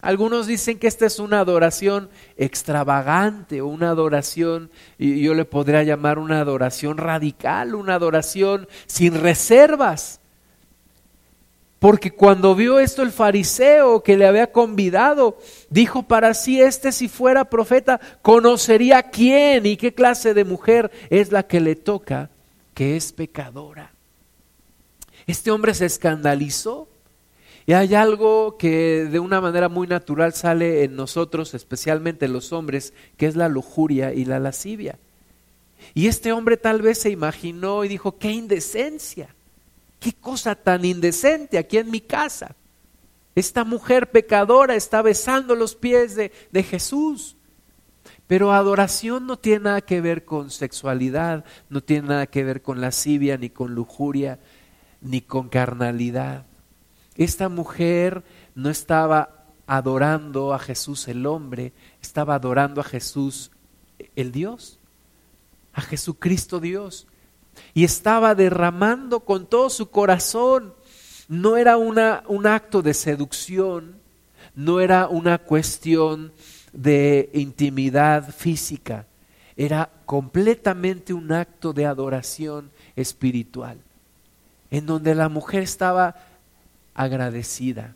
[0.00, 6.18] Algunos dicen que esta es una adoración extravagante o una adoración, yo le podría llamar
[6.18, 10.21] una adoración radical, una adoración sin reservas.
[11.82, 15.36] Porque cuando vio esto el fariseo que le había convidado,
[15.68, 21.32] dijo para sí, este si fuera profeta, conocería quién y qué clase de mujer es
[21.32, 22.30] la que le toca,
[22.72, 23.90] que es pecadora.
[25.26, 26.88] Este hombre se escandalizó
[27.66, 32.52] y hay algo que de una manera muy natural sale en nosotros, especialmente en los
[32.52, 35.00] hombres, que es la lujuria y la lascivia.
[35.94, 39.34] Y este hombre tal vez se imaginó y dijo, qué indecencia
[40.02, 42.56] qué cosa tan indecente aquí en mi casa.
[43.36, 47.36] Esta mujer pecadora está besando los pies de, de Jesús.
[48.26, 52.80] Pero adoración no tiene nada que ver con sexualidad, no tiene nada que ver con
[52.80, 54.40] lascivia, ni con lujuria,
[55.00, 56.46] ni con carnalidad.
[57.14, 63.52] Esta mujer no estaba adorando a Jesús el hombre, estaba adorando a Jesús
[64.16, 64.80] el Dios,
[65.74, 67.06] a Jesucristo Dios
[67.74, 70.74] y estaba derramando con todo su corazón.
[71.28, 73.96] No era una, un acto de seducción,
[74.54, 76.32] no era una cuestión
[76.72, 79.06] de intimidad física,
[79.56, 83.78] era completamente un acto de adoración espiritual,
[84.70, 86.16] en donde la mujer estaba
[86.94, 87.94] agradecida,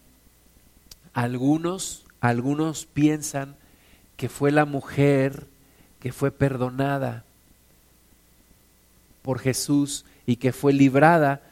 [1.12, 3.57] Algunos, algunos piensan
[4.16, 5.47] que fue la mujer
[6.01, 7.25] que fue perdonada
[9.27, 11.43] por Jesús y que fue librada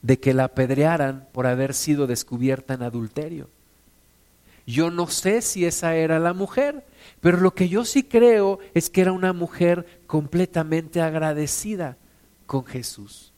[0.00, 3.48] de que la apedrearan por haber sido descubierta en adulterio.
[4.66, 6.84] Yo no sé si esa era la mujer,
[7.20, 11.96] pero lo que yo sí creo es que era una mujer completamente agradecida
[12.46, 13.32] con Jesús.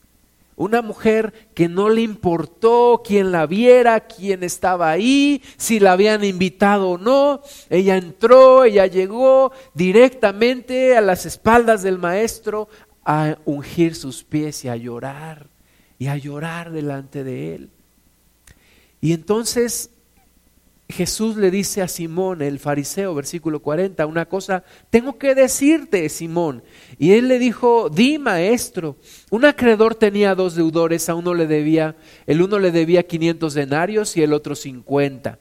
[0.57, 6.23] Una mujer que no le importó quién la viera, quién estaba ahí, si la habían
[6.23, 7.41] invitado o no.
[7.69, 12.69] Ella entró, ella llegó directamente a las espaldas del maestro
[13.05, 15.47] a ungir sus pies y a llorar,
[15.99, 17.69] y a llorar delante de él.
[18.99, 19.91] Y entonces
[20.89, 26.63] Jesús le dice a Simón, el fariseo, versículo 40, una cosa, tengo que decirte, Simón.
[26.99, 28.95] Y él le dijo, di maestro,
[29.31, 31.95] un acreedor tenía dos deudores, a uno le debía,
[32.27, 35.39] el uno le debía 500 denarios y el otro 50.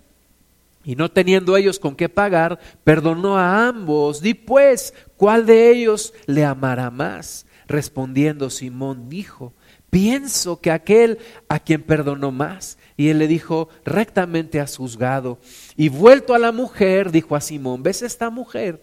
[0.85, 4.21] Y no teniendo ellos con qué pagar, perdonó a ambos.
[4.21, 7.47] Di pues, ¿cuál de ellos le amará más?
[7.67, 9.53] Respondiendo Simón dijo,
[9.91, 12.79] pienso que aquel a quien perdonó más.
[12.97, 15.39] Y él le dijo, rectamente has juzgado.
[15.77, 18.83] Y vuelto a la mujer, dijo a Simón, ¿ves esta mujer?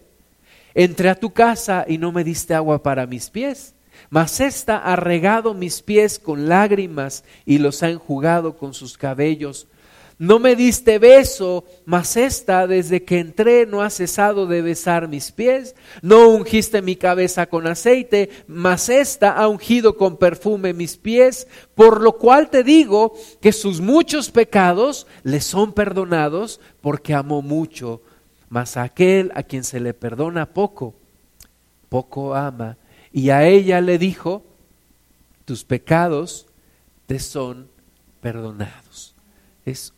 [0.74, 3.74] Entré a tu casa y no me diste agua para mis pies,
[4.08, 9.68] mas ésta ha regado mis pies con lágrimas y los ha enjugado con sus cabellos.
[10.18, 15.32] No me diste beso, mas esta desde que entré no ha cesado de besar mis
[15.32, 15.74] pies.
[16.00, 21.48] No ungiste mi cabeza con aceite, mas esta ha ungido con perfume mis pies.
[21.74, 28.02] Por lo cual te digo que sus muchos pecados le son perdonados porque amó mucho.
[28.48, 30.94] Mas aquel a quien se le perdona poco,
[31.88, 32.76] poco ama.
[33.12, 34.44] Y a ella le dijo,
[35.44, 36.46] tus pecados
[37.06, 37.68] te son
[38.20, 39.14] perdonados.
[39.64, 39.92] Es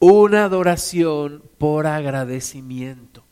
[0.00, 3.22] una adoración por agradecimiento.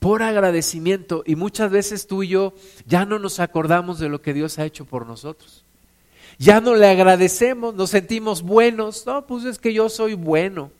[0.00, 1.22] Por agradecimiento.
[1.26, 2.54] Y muchas veces tú y yo
[2.86, 5.64] ya no nos acordamos de lo que Dios ha hecho por nosotros.
[6.38, 9.06] Ya no le agradecemos, nos sentimos buenos.
[9.06, 10.72] No, pues es que yo soy bueno.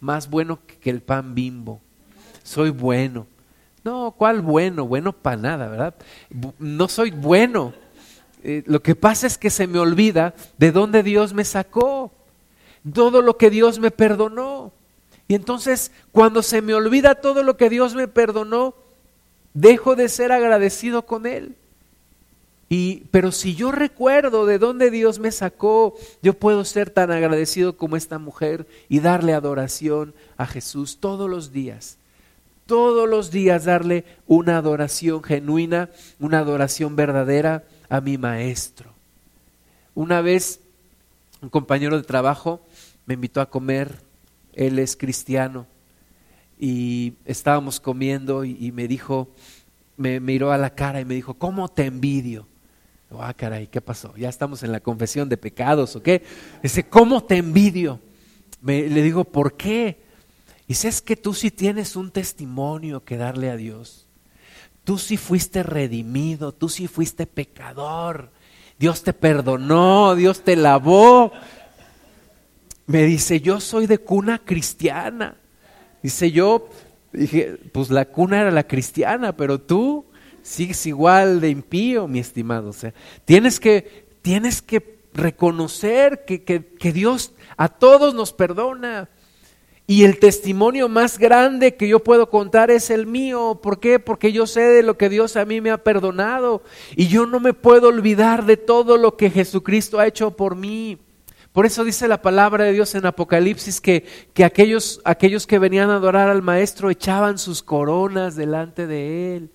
[0.00, 1.80] Más bueno que el pan bimbo.
[2.44, 3.26] Soy bueno.
[3.84, 4.86] No, ¿cuál bueno?
[4.86, 5.94] Bueno para nada, ¿verdad?
[6.60, 7.74] No soy bueno.
[8.44, 12.12] Eh, lo que pasa es que se me olvida de dónde Dios me sacó
[12.92, 14.72] todo lo que Dios me perdonó.
[15.28, 18.74] Y entonces, cuando se me olvida todo lo que Dios me perdonó,
[19.54, 21.56] dejo de ser agradecido con Él.
[22.68, 27.76] Y, pero si yo recuerdo de dónde Dios me sacó, yo puedo ser tan agradecido
[27.76, 31.98] como esta mujer y darle adoración a Jesús todos los días.
[32.64, 38.90] Todos los días darle una adoración genuina, una adoración verdadera a mi maestro.
[39.94, 40.60] Una vez
[41.42, 42.62] un compañero de trabajo
[43.06, 44.00] me invitó a comer,
[44.52, 45.66] él es cristiano,
[46.58, 49.28] y estábamos comiendo y, me dijo,
[49.96, 52.46] me miró a la cara y me dijo, ¿cómo te envidio?
[53.18, 54.14] Ah, caray, ¿qué pasó?
[54.16, 56.22] Ya estamos en la confesión de pecados, ¿o qué?
[56.62, 58.00] Dice, ¿cómo te envidio?
[58.60, 60.02] Me, le digo, ¿por qué?
[60.68, 64.06] Dice, es que tú sí tienes un testimonio que darle a Dios.
[64.84, 68.30] Tú sí fuiste redimido, tú sí fuiste pecador.
[68.78, 71.32] Dios te perdonó, Dios te lavó.
[72.86, 75.36] Me dice, yo soy de cuna cristiana.
[76.02, 76.68] Dice, yo,
[77.12, 80.06] dije, pues la cuna era la cristiana, pero tú
[80.42, 82.70] sigues igual de impío, mi estimado.
[82.70, 82.92] O sea,
[83.24, 89.08] tienes que, tienes que reconocer que, que, que Dios a todos nos perdona.
[89.86, 93.60] Y el testimonio más grande que yo puedo contar es el mío.
[93.62, 93.98] ¿Por qué?
[93.98, 96.62] Porque yo sé de lo que Dios a mí me ha perdonado.
[96.96, 100.98] Y yo no me puedo olvidar de todo lo que Jesucristo ha hecho por mí.
[101.52, 105.90] Por eso dice la palabra de Dios en Apocalipsis que, que aquellos, aquellos que venían
[105.90, 109.50] a adorar al Maestro echaban sus coronas delante de Él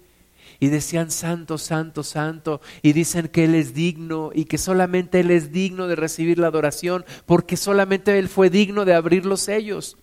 [0.59, 5.31] y decían santo, santo, santo, y dicen que Él es digno y que solamente Él
[5.31, 9.97] es digno de recibir la adoración, porque solamente Él fue digno de abrir los sellos.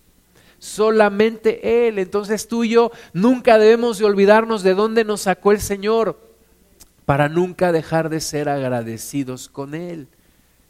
[0.57, 1.99] Solamente Él.
[1.99, 6.19] Entonces tú y yo nunca debemos de olvidarnos de dónde nos sacó el Señor
[7.05, 10.07] para nunca dejar de ser agradecidos con Él.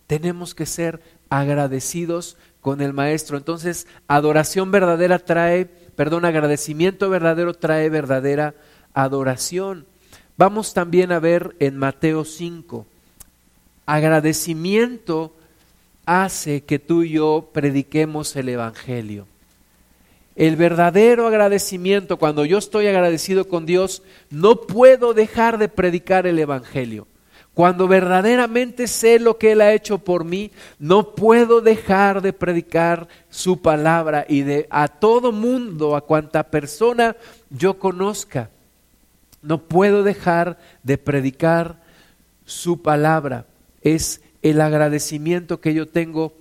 [0.08, 1.02] Tenemos que ser
[1.40, 3.38] agradecidos con el Maestro.
[3.38, 8.56] Entonces, adoración verdadera trae, perdón, agradecimiento verdadero trae verdadera
[8.94, 9.86] adoración.
[10.38, 12.86] Vamos también a ver en Mateo 5.
[13.86, 15.34] Agradecimiento
[16.06, 19.28] hace que tú y yo prediquemos el Evangelio.
[20.36, 26.40] El verdadero agradecimiento, cuando yo estoy agradecido con Dios, no puedo dejar de predicar el
[26.40, 27.08] Evangelio.
[27.56, 33.08] Cuando verdaderamente sé lo que Él ha hecho por mí, no puedo dejar de predicar
[33.30, 37.16] su palabra y de a todo mundo, a cuanta persona
[37.49, 38.49] yo conozca,
[39.41, 41.82] no puedo dejar de predicar
[42.45, 43.45] su palabra.
[43.82, 46.34] Es el agradecimiento que yo tengo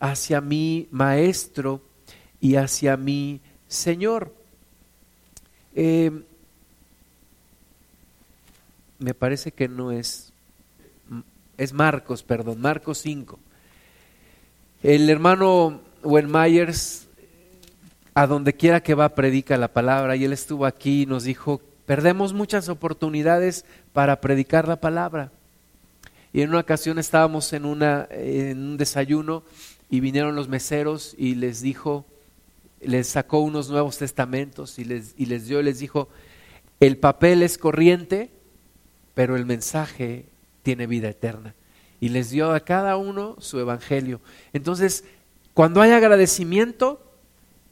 [0.00, 1.80] hacia mi maestro
[2.40, 4.34] y hacia mi Señor.
[5.76, 6.10] Eh,
[8.98, 10.32] me parece que no es
[11.58, 13.38] es Marcos, perdón, Marcos 5.
[14.82, 17.06] El hermano Myers,
[18.14, 21.60] a donde quiera que va, predica la palabra y él estuvo aquí y nos dijo,
[21.86, 25.32] perdemos muchas oportunidades para predicar la palabra.
[26.32, 29.42] Y en una ocasión estábamos en, una, en un desayuno
[29.88, 32.04] y vinieron los meseros y les dijo,
[32.80, 36.08] les sacó unos nuevos testamentos y les, y les dio, les dijo,
[36.80, 38.30] el papel es corriente,
[39.14, 40.26] pero el mensaje
[40.66, 41.54] tiene vida eterna.
[42.00, 44.20] Y les dio a cada uno su evangelio.
[44.52, 45.04] Entonces,
[45.54, 47.00] cuando hay agradecimiento,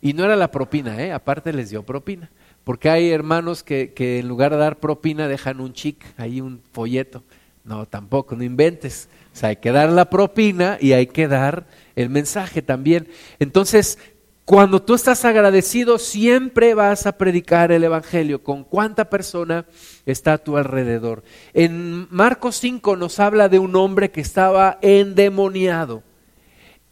[0.01, 1.11] y no era la propina, ¿eh?
[1.11, 2.31] aparte les dio propina,
[2.63, 6.61] porque hay hermanos que, que en lugar de dar propina dejan un chic, ahí un
[6.71, 7.25] folleto.
[7.65, 9.09] No, tampoco, no inventes.
[9.33, 11.67] O sea, hay que dar la propina y hay que dar
[11.97, 13.09] el mensaje también.
[13.41, 13.99] Entonces,
[14.45, 18.43] cuando tú estás agradecido, siempre vas a predicar el Evangelio.
[18.43, 19.65] ¿Con cuánta persona
[20.05, 21.25] está a tu alrededor?
[21.55, 26.03] En Marcos 5 nos habla de un hombre que estaba endemoniado.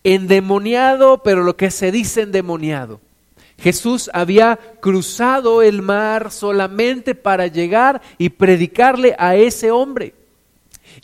[0.03, 3.01] Endemoniado, pero lo que se dice endemoniado.
[3.59, 10.15] Jesús había cruzado el mar solamente para llegar y predicarle a ese hombre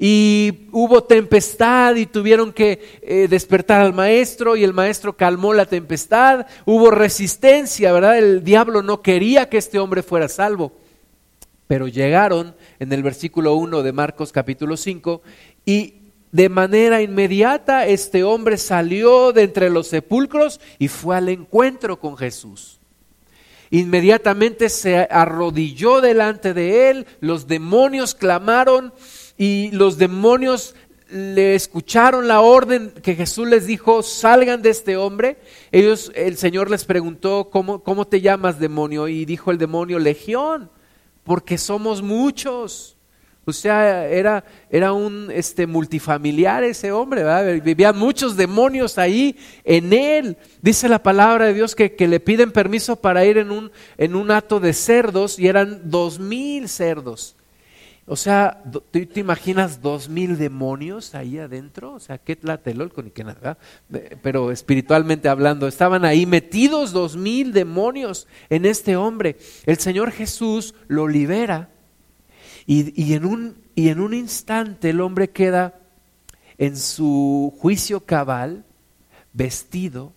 [0.01, 5.67] y hubo tempestad y tuvieron que eh, despertar al maestro y el maestro calmó la
[5.67, 8.17] tempestad, hubo resistencia, ¿verdad?
[8.17, 10.73] El diablo no quería que este hombre fuera salvo,
[11.67, 15.21] pero llegaron en el versículo 1 de Marcos capítulo 5
[15.67, 15.95] y
[16.31, 22.17] de manera inmediata este hombre salió de entre los sepulcros y fue al encuentro con
[22.17, 22.79] Jesús.
[23.71, 28.93] Inmediatamente se arrodilló delante de él, los demonios clamaron
[29.39, 30.75] y los demonios
[31.11, 35.39] le escucharon la orden que Jesús les dijo, salgan de este hombre.
[35.73, 39.09] Ellos, el Señor les preguntó, ¿cómo, cómo te llamas demonio?
[39.09, 40.71] Y dijo el demonio, legión,
[41.25, 42.97] porque somos muchos.
[43.47, 47.25] O sea, era, era un este, multifamiliar ese hombre,
[47.61, 50.37] vivían muchos demonios ahí en él.
[50.61, 54.17] Dice la palabra de Dios que, que le piden permiso para ir en un, en
[54.17, 57.37] un hato de cerdos y eran dos mil cerdos.
[58.11, 61.93] O sea, ¿tú te imaginas dos mil demonios ahí adentro?
[61.93, 63.59] O sea, qué tlatelolco ni qué nada.
[64.23, 69.37] Pero espiritualmente hablando, estaban ahí metidos dos mil demonios en este hombre.
[69.67, 71.69] El Señor Jesús lo libera
[72.67, 75.79] y, en un, y en un instante el hombre queda
[76.57, 78.65] en su juicio cabal,
[79.35, 80.13] vestido,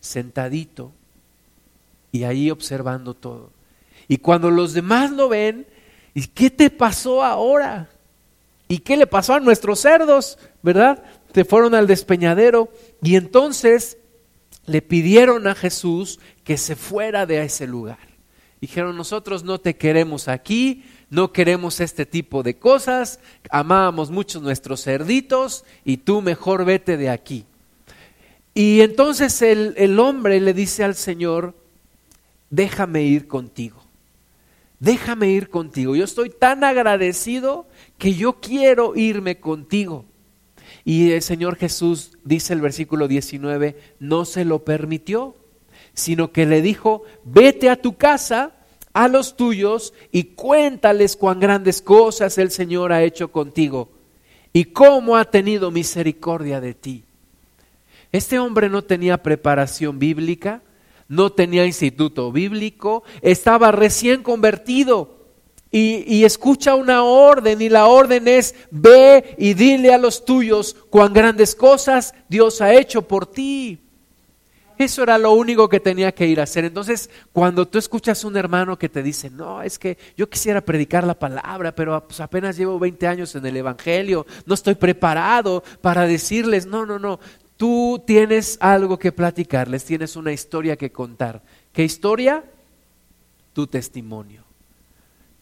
[0.00, 0.92] sentadito
[2.10, 3.50] y ahí observando todo.
[4.08, 5.66] Y cuando los demás lo ven,
[6.14, 7.88] ¿Y qué te pasó ahora?
[8.68, 10.38] ¿Y qué le pasó a nuestros cerdos?
[10.62, 11.02] ¿Verdad?
[11.32, 12.70] Te fueron al despeñadero
[13.02, 13.96] y entonces
[14.66, 17.98] le pidieron a Jesús que se fuera de ese lugar.
[18.60, 23.18] Dijeron, nosotros no te queremos aquí, no queremos este tipo de cosas,
[23.50, 27.44] amábamos mucho nuestros cerditos y tú mejor vete de aquí.
[28.54, 31.54] Y entonces el, el hombre le dice al Señor,
[32.50, 33.81] déjame ir contigo
[34.82, 35.94] déjame ir contigo.
[35.94, 37.68] Yo estoy tan agradecido
[37.98, 40.04] que yo quiero irme contigo.
[40.84, 45.36] Y el Señor Jesús, dice el versículo 19, no se lo permitió,
[45.94, 48.56] sino que le dijo, vete a tu casa,
[48.92, 53.88] a los tuyos, y cuéntales cuán grandes cosas el Señor ha hecho contigo
[54.52, 57.04] y cómo ha tenido misericordia de ti.
[58.10, 60.60] Este hombre no tenía preparación bíblica,
[61.12, 65.18] no tenía instituto bíblico, estaba recién convertido
[65.70, 71.12] y, escucha una orden y la orden es, ve y dile a los tuyos cuán
[71.12, 73.78] grandes cosas Dios ha hecho por ti.
[74.78, 76.64] Eso era lo único que tenía que ir a hacer.
[76.64, 80.62] Entonces, cuando tú escuchas a un hermano que te dice, no, es que yo quisiera
[80.62, 85.62] predicar la palabra, pero pues, apenas llevo 20 años en el Evangelio, no estoy preparado
[85.82, 87.20] para decirles, no, no, no,
[87.62, 91.40] tú tienes algo que platicarles, tienes una historia que contar.
[91.72, 92.42] ¿Qué historia?
[93.52, 94.42] Tu testimonio.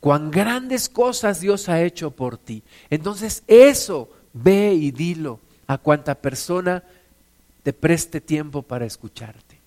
[0.01, 2.63] Cuán grandes cosas Dios ha hecho por ti.
[2.91, 6.85] Entonces eso, ve y dilo a cuanta persona
[7.63, 9.59] te preste tiempo para escucharte.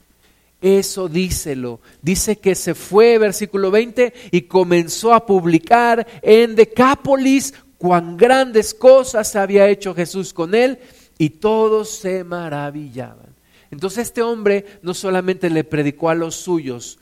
[0.61, 1.79] Eso díselo.
[2.03, 9.35] Dice que se fue, versículo 20, y comenzó a publicar en Decápolis cuán grandes cosas
[9.35, 10.77] había hecho Jesús con él
[11.17, 13.33] y todos se maravillaban.
[13.71, 16.99] Entonces este hombre no solamente le predicó a los suyos,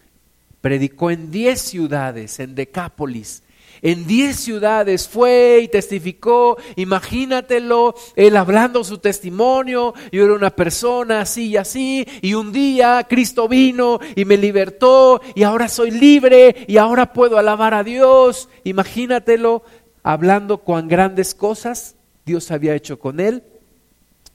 [0.62, 3.44] predicó en diez ciudades, en Decápolis,
[3.82, 11.22] en diez ciudades fue y testificó, imagínatelo, él hablando su testimonio, yo era una persona
[11.22, 16.66] así y así, y un día Cristo vino y me libertó, y ahora soy libre,
[16.68, 19.64] y ahora puedo alabar a Dios, imagínatelo,
[20.04, 23.44] hablando cuán grandes cosas Dios había hecho con él,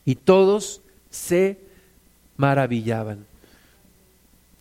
[0.07, 0.81] y todos
[1.11, 1.59] se
[2.37, 3.27] maravillaban.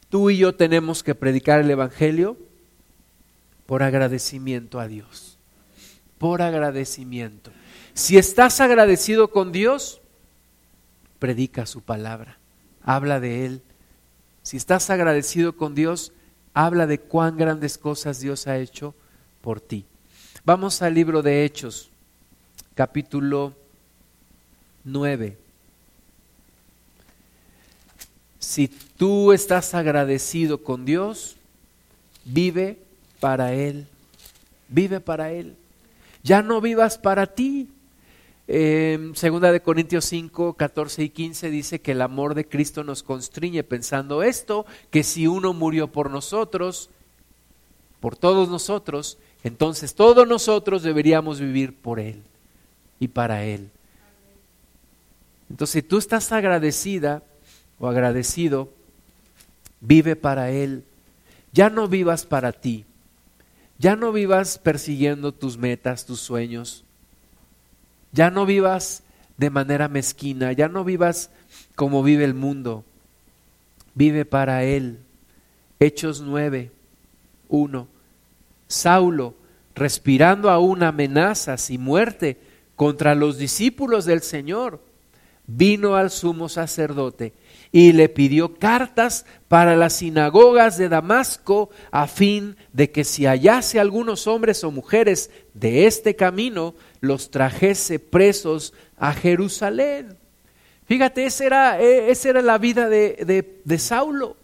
[0.10, 2.36] Tú y yo tenemos que predicar el Evangelio
[3.66, 5.38] por agradecimiento a Dios.
[6.18, 7.52] Por agradecimiento.
[7.94, 10.02] Si estás agradecido con Dios,
[11.20, 12.40] predica su palabra,
[12.82, 13.62] habla de Él.
[14.42, 16.12] Si estás agradecido con Dios,
[16.54, 18.96] habla de cuán grandes cosas Dios ha hecho
[19.42, 19.86] por ti.
[20.44, 21.90] Vamos al libro de Hechos,
[22.74, 23.56] capítulo
[24.86, 25.38] 9.
[28.40, 31.36] Si tú estás agradecido con Dios,
[32.24, 32.78] vive
[33.20, 33.88] para Él.
[34.70, 35.56] Vive para Él.
[36.24, 37.70] Ya no vivas para ti.
[38.48, 43.64] segunda de Corintios 5, 14 y 15 dice que el amor de Cristo nos constriñe
[43.64, 46.90] pensando esto, que si uno murió por nosotros,
[48.00, 52.22] por todos nosotros, entonces todos nosotros deberíamos vivir por Él
[53.00, 53.72] y para Él.
[55.50, 57.24] Entonces, si tú estás agradecida
[57.80, 58.72] o agradecido,
[59.80, 60.84] vive para Él.
[61.54, 62.86] Ya no vivas para ti.
[63.78, 66.84] Ya no vivas persiguiendo tus metas, tus sueños.
[68.12, 69.04] Ya no vivas
[69.38, 71.30] de manera mezquina, ya no vivas
[71.76, 72.86] como vive el mundo.
[73.94, 75.00] Vive para Él.
[75.80, 76.72] Hechos 9,
[77.50, 77.88] 1.
[78.68, 79.36] Saulo,
[79.76, 82.40] respirando aún amenazas y muerte
[82.76, 84.82] contra los discípulos del Señor,
[85.48, 87.34] vino al sumo sacerdote
[87.72, 93.80] y le pidió cartas para las sinagogas de Damasco a fin de que si hallase
[93.80, 100.18] algunos hombres o mujeres de este camino, los trajese presos a Jerusalén.
[100.86, 104.38] Fíjate, esa era, e, esa era la vida de, de Saulo.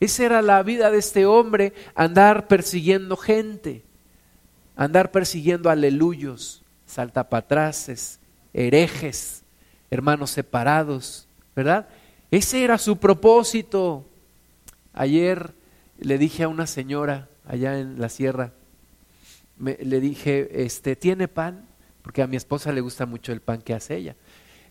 [0.00, 3.82] Esa era la vida de este hombre, andar persiguiendo gente,
[4.74, 8.20] andar persiguiendo aleluyos, saltapatraces,
[8.52, 9.45] herejes,
[9.90, 11.88] hermanos separados, ¿verdad?
[12.30, 14.06] Ese era su propósito.
[14.92, 15.52] Ayer
[15.98, 18.52] le dije a una señora allá en la sierra,
[19.58, 21.66] le dije, este, ¿tiene pan?
[22.02, 24.16] Porque a mi esposa le gusta mucho el pan que hace ella.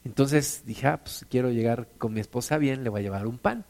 [0.03, 3.39] Entonces dije, ah, pues quiero llegar con mi esposa bien, le voy a llevar un
[3.39, 3.65] pan.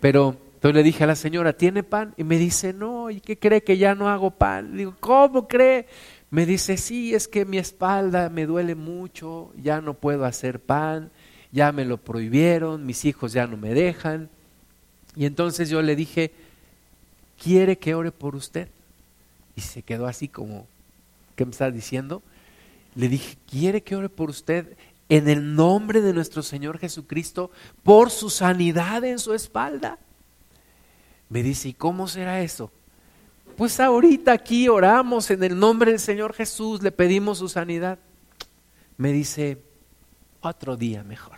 [0.00, 2.14] Pero entonces le dije a la señora, ¿tiene pan?
[2.16, 4.76] Y me dice, no, ¿y qué cree que ya no hago pan?
[4.76, 5.86] digo, ¿cómo cree?
[6.30, 11.10] Me dice, sí, es que mi espalda me duele mucho, ya no puedo hacer pan
[11.52, 14.28] ya me lo prohibieron, mis hijos ya no me dejan.
[15.16, 16.32] Y entonces yo le dije,
[17.42, 18.68] ¿quiere que ore por usted?
[19.56, 20.66] Y se quedó así como,
[21.36, 22.22] ¿qué me está diciendo?
[22.94, 24.76] Le dije, ¿quiere que ore por usted
[25.08, 27.50] en el nombre de nuestro Señor Jesucristo
[27.82, 29.98] por su sanidad en su espalda?
[31.28, 32.72] Me dice, ¿y cómo será eso?
[33.60, 37.98] Pues ahorita aquí oramos en el nombre del Señor Jesús, le pedimos su sanidad.
[38.96, 39.58] Me dice,
[40.40, 41.36] otro día mejor.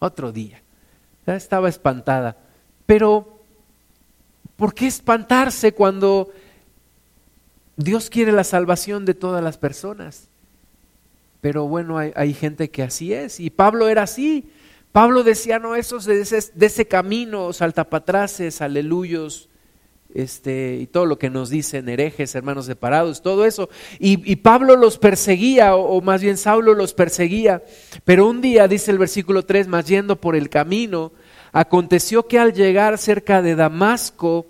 [0.00, 0.60] Otro día.
[1.24, 2.36] Ya estaba espantada.
[2.84, 3.38] Pero,
[4.56, 6.32] ¿por qué espantarse cuando
[7.76, 10.26] Dios quiere la salvación de todas las personas?
[11.40, 13.38] Pero bueno, hay, gente que así es.
[13.38, 14.50] Y Pablo era así.
[14.90, 19.48] Pablo decía, no, esos de ese, de ese camino, saltapatraces, aleluyos,
[20.14, 23.68] este, y todo lo que nos dicen herejes, hermanos separados, todo eso.
[23.98, 27.64] Y, Pablo los perseguía, o, más bien Saulo los perseguía.
[28.04, 31.12] Pero un día, dice el versículo 3, más yendo por el camino,
[31.52, 34.46] aconteció que al llegar cerca de Damasco,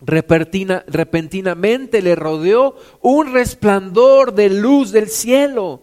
[0.00, 5.82] repentinamente le rodeó un resplandor de luz del cielo.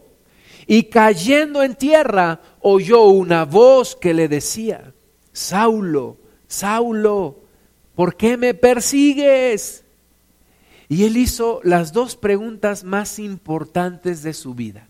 [0.66, 4.92] Y cayendo en tierra, oyó una voz que le decía,
[5.32, 6.18] Saulo,
[6.48, 7.47] Saulo,
[7.98, 9.84] ¿por qué me persigues?
[10.88, 14.88] Y él hizo las dos preguntas más importantes de su vida.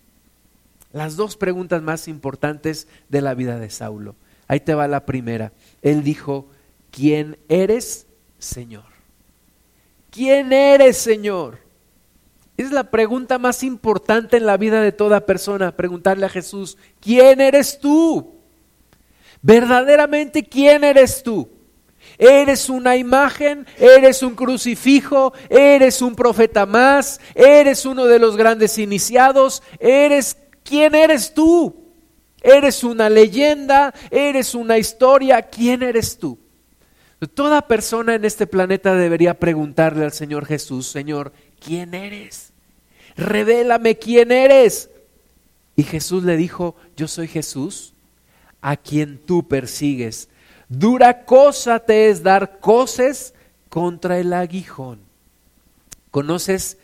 [0.91, 4.15] Las dos preguntas más importantes de la vida de Saulo.
[4.49, 5.53] Ahí te va la primera.
[5.81, 6.47] Él dijo,
[6.91, 8.07] ¿quién eres,
[8.39, 8.83] Señor?
[10.11, 11.59] ¿Quién eres, Señor?
[12.57, 17.39] Es la pregunta más importante en la vida de toda persona, preguntarle a Jesús, ¿quién
[17.39, 18.35] eres tú?
[19.41, 21.56] Verdaderamente, ¿quién eres tú?
[22.17, 28.77] Eres una imagen, eres un crucifijo, eres un profeta más, eres uno de los grandes
[28.77, 31.87] iniciados, eres quién eres tú.
[32.41, 36.39] Eres una leyenda, eres una historia, ¿quién eres tú?
[37.33, 42.53] Toda persona en este planeta debería preguntarle al Señor Jesús, Señor, ¿quién eres?
[43.15, 44.91] Revélame quién eres.
[45.75, 47.93] Y Jesús le dijo, yo soy Jesús,
[48.61, 50.29] a quien tú persigues.
[50.69, 53.33] Dura cosa te es dar coces
[53.69, 54.99] contra el aguijón.
[56.11, 56.77] ¿Conoces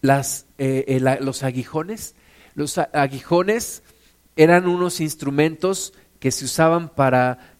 [0.00, 2.14] las, eh, los aguijones?
[2.54, 3.82] Los aguijones
[4.36, 7.56] eran unos instrumentos que se usaban para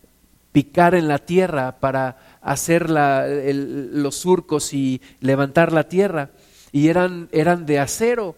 [0.52, 6.30] picar en la tierra, para hacer los surcos y levantar la tierra.
[6.70, 8.36] Y eran, eran de acero.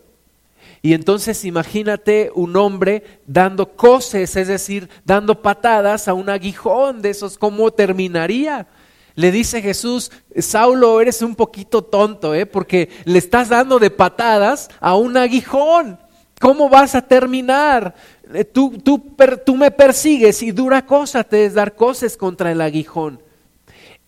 [0.84, 7.08] Y entonces imagínate un hombre dando coces, es decir, dando patadas a un aguijón de
[7.08, 8.66] esos, ¿cómo terminaría?
[9.14, 12.44] Le dice Jesús, Saulo, eres un poquito tonto, ¿eh?
[12.44, 15.98] porque le estás dando de patadas a un aguijón.
[16.38, 17.94] ¿Cómo vas a terminar?
[18.34, 19.16] Eh, tú, tú,
[19.46, 23.22] tú me persigues y dura cosa te es dar coces contra el aguijón.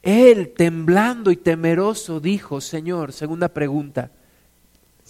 [0.03, 4.11] Él, temblando y temeroso, dijo, Señor, segunda pregunta,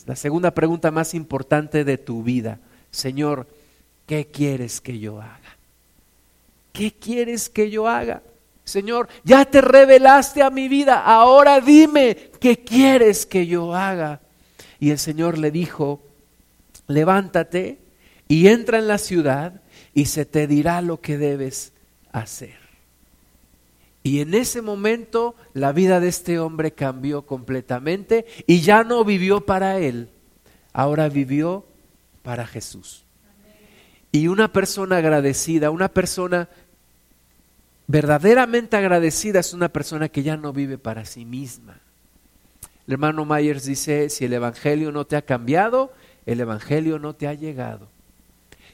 [0.07, 3.47] la segunda pregunta más importante de tu vida, Señor,
[4.07, 5.57] ¿qué quieres que yo haga?
[6.73, 8.23] ¿Qué quieres que yo haga?
[8.65, 14.21] Señor, ya te revelaste a mi vida, ahora dime, ¿qué quieres que yo haga?
[14.79, 16.03] Y el Señor le dijo,
[16.87, 17.79] levántate
[18.29, 19.61] y entra en la ciudad
[19.95, 21.73] y se te dirá lo que debes
[22.13, 22.66] hacer.
[24.07, 29.45] Y en ese momento la vida de este hombre cambió completamente y ya no vivió
[29.45, 30.11] para él,
[30.73, 31.65] ahora vivió
[32.23, 33.03] para Jesús.
[34.13, 36.49] Y una persona agradecida, una persona
[37.89, 41.81] verdaderamente agradecida es una persona que ya no vive para sí misma.
[42.87, 45.93] El hermano Myers dice, si el Evangelio no te ha cambiado,
[46.27, 47.89] el Evangelio no te ha llegado.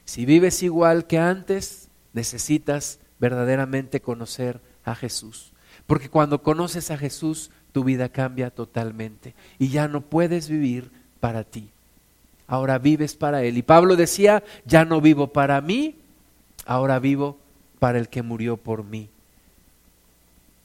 [0.04, 5.52] Si vives igual que antes, necesitas verdaderamente conocer a Jesús.
[5.86, 11.44] Porque cuando conoces a Jesús, tu vida cambia totalmente y ya no puedes vivir para
[11.44, 11.70] ti.
[12.46, 13.56] Ahora vives para Él.
[13.56, 15.96] Y Pablo decía, ya no vivo para mí,
[16.66, 17.38] ahora vivo
[17.78, 19.08] para el que murió por mí.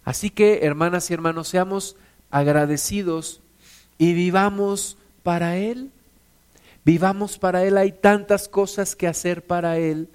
[0.04, 1.96] Así que, hermanas y hermanos, seamos
[2.30, 3.42] agradecidos
[3.98, 5.92] y vivamos para Él.
[6.86, 10.08] Vivamos para Él, hay tantas cosas que hacer para Él,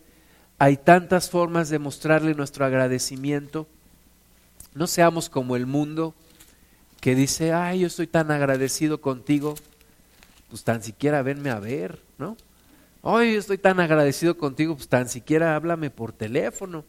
[0.58, 3.66] hay tantas formas de mostrarle nuestro agradecimiento.
[4.74, 6.14] No seamos como el mundo
[7.00, 9.54] que dice, ay, yo estoy tan agradecido contigo,
[10.48, 12.36] pues tan siquiera venme a ver, ¿no?
[13.02, 16.84] Ay, yo estoy tan agradecido contigo, pues tan siquiera háblame por teléfono.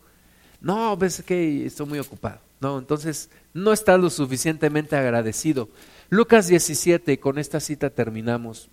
[0.61, 2.39] No, ves que estoy muy ocupado.
[2.61, 5.67] No, entonces no estás lo suficientemente agradecido.
[6.09, 8.69] Lucas 17, con esta cita terminamos.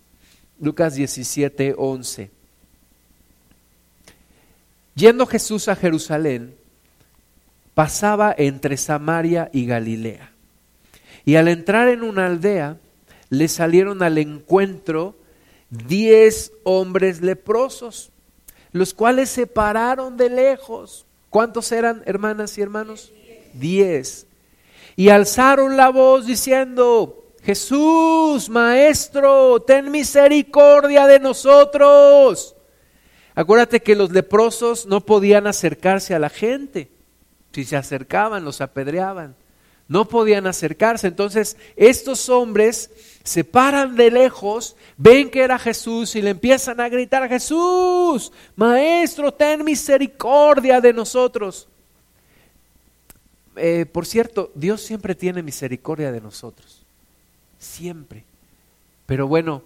[0.59, 2.31] Lucas 17, 11.
[4.95, 6.55] Yendo Jesús a Jerusalén,
[7.81, 10.31] pasaba entre Samaria y Galilea.
[11.25, 12.77] Y al entrar en una aldea,
[13.31, 15.15] le salieron al encuentro
[15.71, 18.11] diez hombres leprosos,
[18.71, 21.07] los cuales se pararon de lejos.
[21.31, 23.11] ¿Cuántos eran, hermanas y hermanos?
[23.55, 24.27] Diez.
[24.95, 32.55] Y alzaron la voz diciendo, Jesús, Maestro, ten misericordia de nosotros.
[33.33, 37.00] Acuérdate que los leprosos no podían acercarse a la gente.
[37.53, 39.35] Si se acercaban, los apedreaban.
[39.87, 41.07] No podían acercarse.
[41.07, 42.89] Entonces, estos hombres
[43.23, 49.33] se paran de lejos, ven que era Jesús y le empiezan a gritar, Jesús, Maestro,
[49.33, 51.67] ten misericordia de nosotros.
[53.57, 56.81] Eh, por cierto, Dios siempre tiene misericordia de nosotros
[57.61, 58.25] siempre.
[59.05, 59.63] Pero bueno,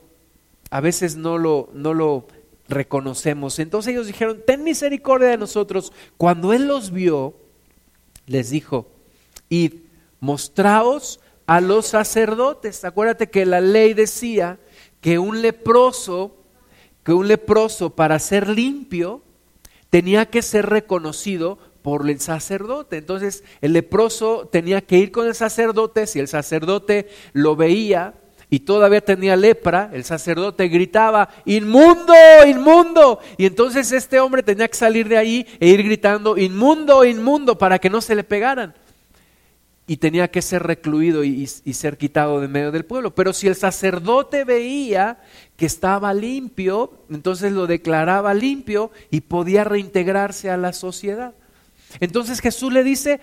[0.70, 2.28] a veces no lo, no lo
[2.68, 3.58] reconocemos.
[3.60, 5.94] Entonces ellos dijeron, ten misericordia de nosotros.
[6.18, 7.36] Cuando Él los vio,
[8.26, 8.88] les dijo,
[9.50, 9.74] id,
[10.20, 12.84] mostraos a los sacerdotes.
[12.84, 14.60] Acuérdate que la ley decía
[15.02, 16.36] que un leproso,
[17.04, 19.22] que un leproso para ser limpio,
[19.90, 22.98] tenía que ser reconocido por el sacerdote.
[22.98, 28.16] Entonces el leproso tenía que ir con el sacerdote, si el sacerdote lo veía
[28.50, 32.14] y todavía tenía lepra, el sacerdote gritaba, inmundo,
[32.48, 33.20] inmundo.
[33.38, 37.80] Y entonces este hombre tenía que salir de ahí e ir gritando, inmundo, inmundo, para
[37.80, 38.74] que no se le pegaran.
[39.88, 43.14] Y tenía que ser recluido y, y ser quitado de medio del pueblo.
[43.14, 45.20] Pero si el sacerdote veía
[45.58, 51.34] que estaba limpio, entonces lo declaraba limpio y podía reintegrarse a la sociedad.
[52.00, 53.20] Entonces Jesús le dice,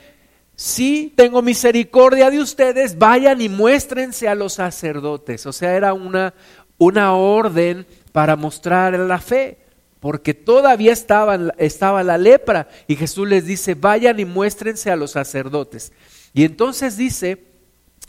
[0.63, 5.45] sí, tengo misericordia de ustedes, vayan y muéstrense a los sacerdotes.
[5.47, 6.35] O sea, era una,
[6.79, 9.59] una orden para mostrar la fe,
[9.99, 15.11] porque todavía estaba, estaba la lepra y Jesús les dice, vayan y muéstrense a los
[15.11, 15.93] sacerdotes.
[16.33, 17.43] Y entonces dice,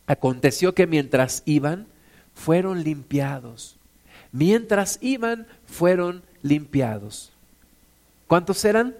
[0.05, 1.87] aconteció que mientras iban,
[2.35, 3.77] fueron limpiados.
[4.31, 7.31] Mientras iban, fueron limpiados.
[8.27, 8.95] ¿Cuántos eran?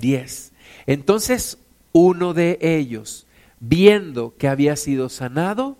[0.00, 0.50] Diez.
[0.86, 1.58] Entonces
[1.94, 3.24] uno de ellos,
[3.60, 5.76] viendo que había sido sanado,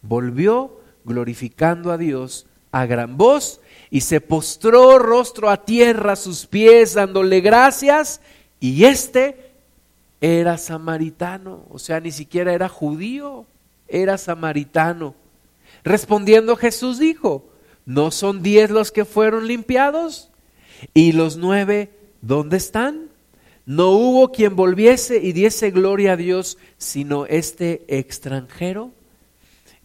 [0.00, 3.60] volvió glorificando a Dios a gran voz
[3.90, 8.20] y se postró rostro a tierra a sus pies dándole gracias
[8.60, 9.50] y este
[10.20, 13.44] era samaritano, o sea, ni siquiera era judío,
[13.88, 15.16] era samaritano.
[15.82, 17.44] Respondiendo Jesús dijo,
[17.86, 20.30] ¿no son diez los que fueron limpiados?
[20.94, 21.90] ¿Y los nueve
[22.20, 23.15] dónde están?
[23.66, 28.92] No hubo quien volviese y diese gloria a Dios, sino este extranjero.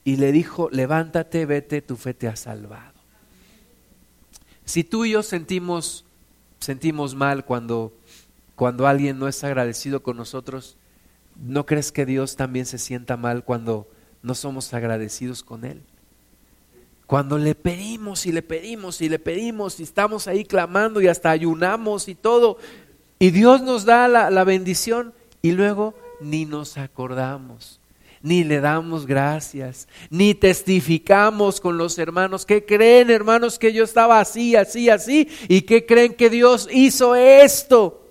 [0.03, 2.93] Y le dijo, levántate, vete, tu fe te ha salvado.
[4.65, 6.05] Si tú y yo sentimos,
[6.59, 7.91] sentimos mal cuando,
[8.55, 10.77] cuando alguien no es agradecido con nosotros,
[11.35, 13.87] ¿no crees que Dios también se sienta mal cuando
[14.21, 15.81] no somos agradecidos con Él?
[17.07, 21.31] Cuando le pedimos y le pedimos y le pedimos y estamos ahí clamando y hasta
[21.31, 22.57] ayunamos y todo,
[23.21, 27.79] y Dios nos da la, la bendición y luego ni nos acordamos
[28.23, 32.45] ni le damos gracias, ni testificamos con los hermanos.
[32.45, 35.27] ¿Qué creen, hermanos, que yo estaba así, así, así?
[35.47, 38.05] ¿Y qué creen que Dios hizo esto?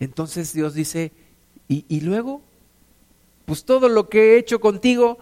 [0.00, 1.12] Entonces Dios dice,
[1.68, 2.42] ¿y, y luego?
[3.44, 5.18] Pues todo lo que he hecho contigo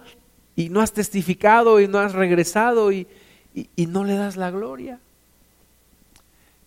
[0.55, 3.07] y no has testificado y no has regresado y,
[3.53, 4.99] y, no le das la gloria.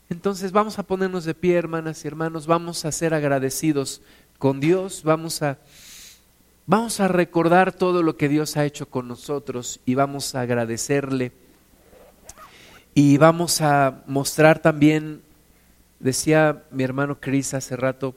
[0.09, 4.03] Entonces vamos a ponernos de pie, hermanas y hermanos, vamos a ser agradecidos
[4.39, 5.59] con Dios, vamos a,
[6.67, 11.33] vamos a recordar todo lo que Dios ha hecho con nosotros y vamos a agradecerle.
[12.95, 15.23] Y vamos a mostrar también,
[15.99, 18.15] decía mi hermano Cris hace rato,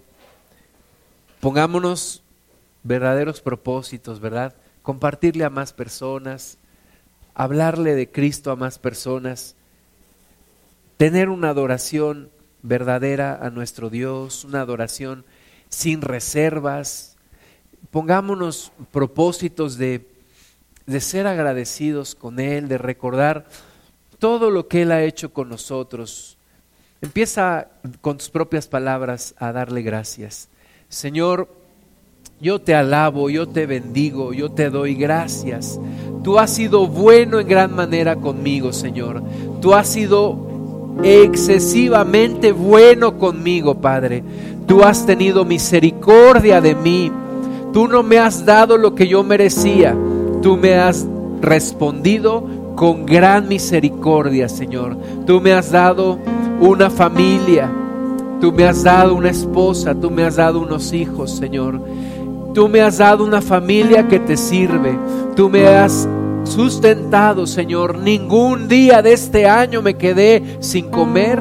[1.39, 2.21] pongámonos
[2.83, 4.55] verdaderos propósitos, ¿verdad?
[4.83, 6.59] Compartirle a más personas,
[7.33, 9.55] hablarle de Cristo a más personas,
[10.99, 12.29] tener una adoración
[12.61, 15.23] verdadera a nuestro Dios, una adoración
[15.69, 17.15] sin reservas.
[17.89, 20.05] Pongámonos propósitos de,
[20.87, 23.45] de ser agradecidos con Él, de recordar
[24.19, 26.37] todo lo que Él ha hecho con nosotros.
[26.99, 27.69] Empieza
[28.01, 30.49] con tus propias palabras a darle gracias.
[30.89, 31.47] Señor,
[32.41, 35.79] yo te alabo, yo te bendigo, yo te doy gracias.
[36.25, 39.23] Tú has sido bueno en gran manera conmigo, Señor.
[39.61, 40.48] Tú has sido
[41.03, 44.23] excesivamente bueno conmigo, Padre.
[44.65, 47.11] Tú has tenido misericordia de mí.
[47.73, 49.95] Tú no me has dado lo que yo merecía.
[50.41, 51.07] Tú me has
[51.41, 52.43] respondido
[52.75, 54.97] con gran misericordia, Señor.
[55.25, 56.19] Tú me has dado
[56.59, 57.69] una familia.
[58.39, 59.95] Tú me has dado una esposa.
[59.95, 61.81] Tú me has dado unos hijos, Señor.
[62.53, 64.97] Tú me has dado una familia que te sirve.
[65.35, 66.07] Tú me has
[66.49, 67.97] sustentado, Señor.
[67.99, 71.39] Ningún día de este año me quedé sin comer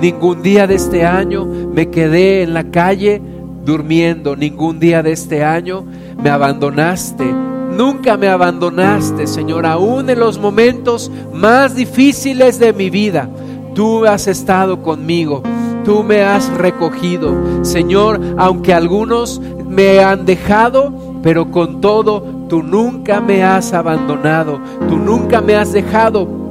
[0.00, 3.22] Ningún día de este año me quedé en la calle
[3.64, 4.36] durmiendo.
[4.36, 5.84] Ningún día de este año
[6.22, 7.24] me abandonaste.
[7.24, 13.30] Nunca me abandonaste, Señor, aún en los momentos más difíciles de mi vida.
[13.74, 15.42] Tú has estado conmigo,
[15.84, 17.64] tú me has recogido.
[17.64, 20.92] Señor, aunque algunos me han dejado,
[21.22, 26.43] pero con todo, tú nunca me has abandonado, tú nunca me has dejado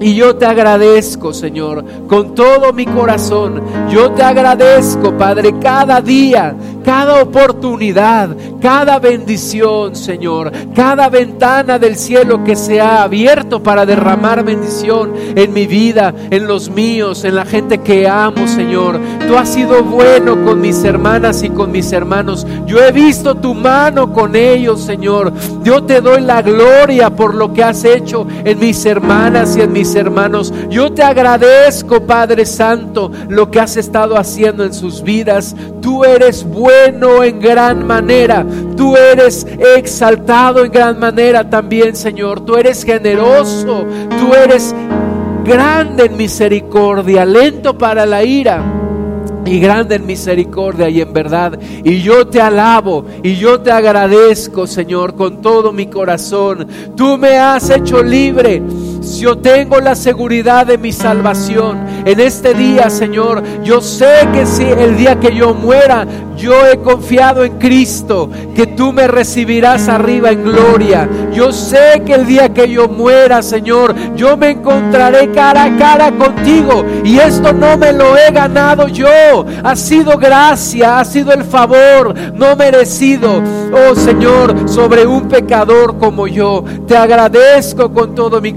[0.00, 3.62] y yo te agradezco, Señor, con todo mi corazón.
[3.90, 8.30] Yo te agradezco, Padre, cada día, cada oportunidad,
[8.60, 15.52] cada bendición, Señor, cada ventana del cielo que se ha abierto para derramar bendición en
[15.52, 19.00] mi vida, en los míos, en la gente que amo, Señor.
[19.26, 22.46] Tú has sido bueno con mis hermanas y con mis hermanos.
[22.66, 25.32] Yo he visto tu mano con ellos, Señor.
[25.64, 29.72] Yo te doy la gloria por lo que has hecho en mis hermanas y en
[29.72, 30.52] mis hermanos.
[30.70, 35.54] Yo te agradezco, Padre Santo, lo que has estado haciendo en sus vidas.
[35.80, 38.44] Tú eres bueno en gran manera.
[38.76, 42.40] Tú eres exaltado en gran manera también, Señor.
[42.40, 43.84] Tú eres generoso.
[44.18, 44.74] Tú eres
[45.44, 48.62] grande en misericordia, lento para la ira
[49.46, 51.58] y grande en misericordia y en verdad.
[51.84, 56.68] Y yo te alabo y yo te agradezco, Señor, con todo mi corazón.
[56.96, 58.62] Tú me has hecho libre.
[59.18, 61.78] Yo tengo la seguridad de mi salvación.
[62.04, 66.78] En este día, Señor, yo sé que si el día que yo muera, yo he
[66.78, 71.08] confiado en Cristo, que tú me recibirás arriba en gloria.
[71.32, 76.12] Yo sé que el día que yo muera, Señor, yo me encontraré cara a cara
[76.12, 76.84] contigo.
[77.04, 79.44] Y esto no me lo he ganado yo.
[79.64, 83.42] Ha sido gracia, ha sido el favor no merecido.
[83.72, 86.64] Oh Señor, sobre un pecador como yo.
[86.86, 88.52] Te agradezco con todo mi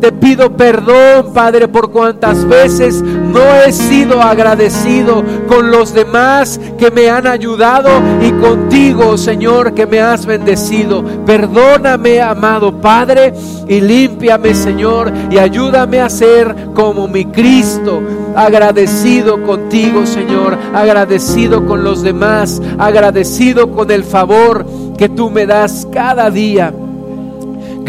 [0.00, 6.90] Te pido perdón, Padre, por cuantas veces no he sido agradecido con los demás que
[6.90, 7.88] me han ayudado
[8.20, 11.04] y contigo, Señor, que me has bendecido.
[11.24, 13.32] Perdóname, amado Padre,
[13.68, 18.02] y límpiame, Señor, y ayúdame a ser como mi Cristo,
[18.34, 24.66] agradecido contigo, Señor, agradecido con los demás, agradecido con el favor
[24.96, 26.74] que tú me das cada día.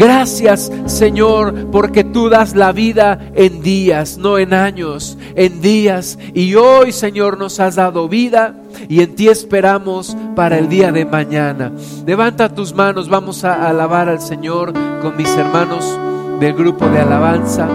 [0.00, 6.18] Gracias Señor porque tú das la vida en días, no en años, en días.
[6.32, 8.54] Y hoy Señor nos has dado vida
[8.88, 11.70] y en ti esperamos para el día de mañana.
[12.06, 14.72] Levanta tus manos, vamos a alabar al Señor
[15.02, 15.98] con mis hermanos
[16.40, 17.68] del grupo de alabanza.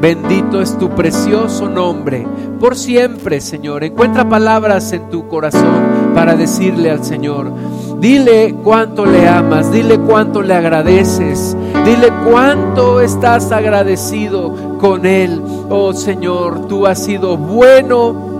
[0.00, 2.26] Bendito es tu precioso nombre
[2.58, 3.84] por siempre, Señor.
[3.84, 7.52] Encuentra palabras en tu corazón para decirle al Señor.
[8.00, 15.42] Dile cuánto le amas, dile cuánto le agradeces, dile cuánto estás agradecido con Él.
[15.68, 18.38] Oh Señor, tú has sido bueno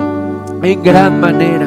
[0.62, 1.58] en gran manera.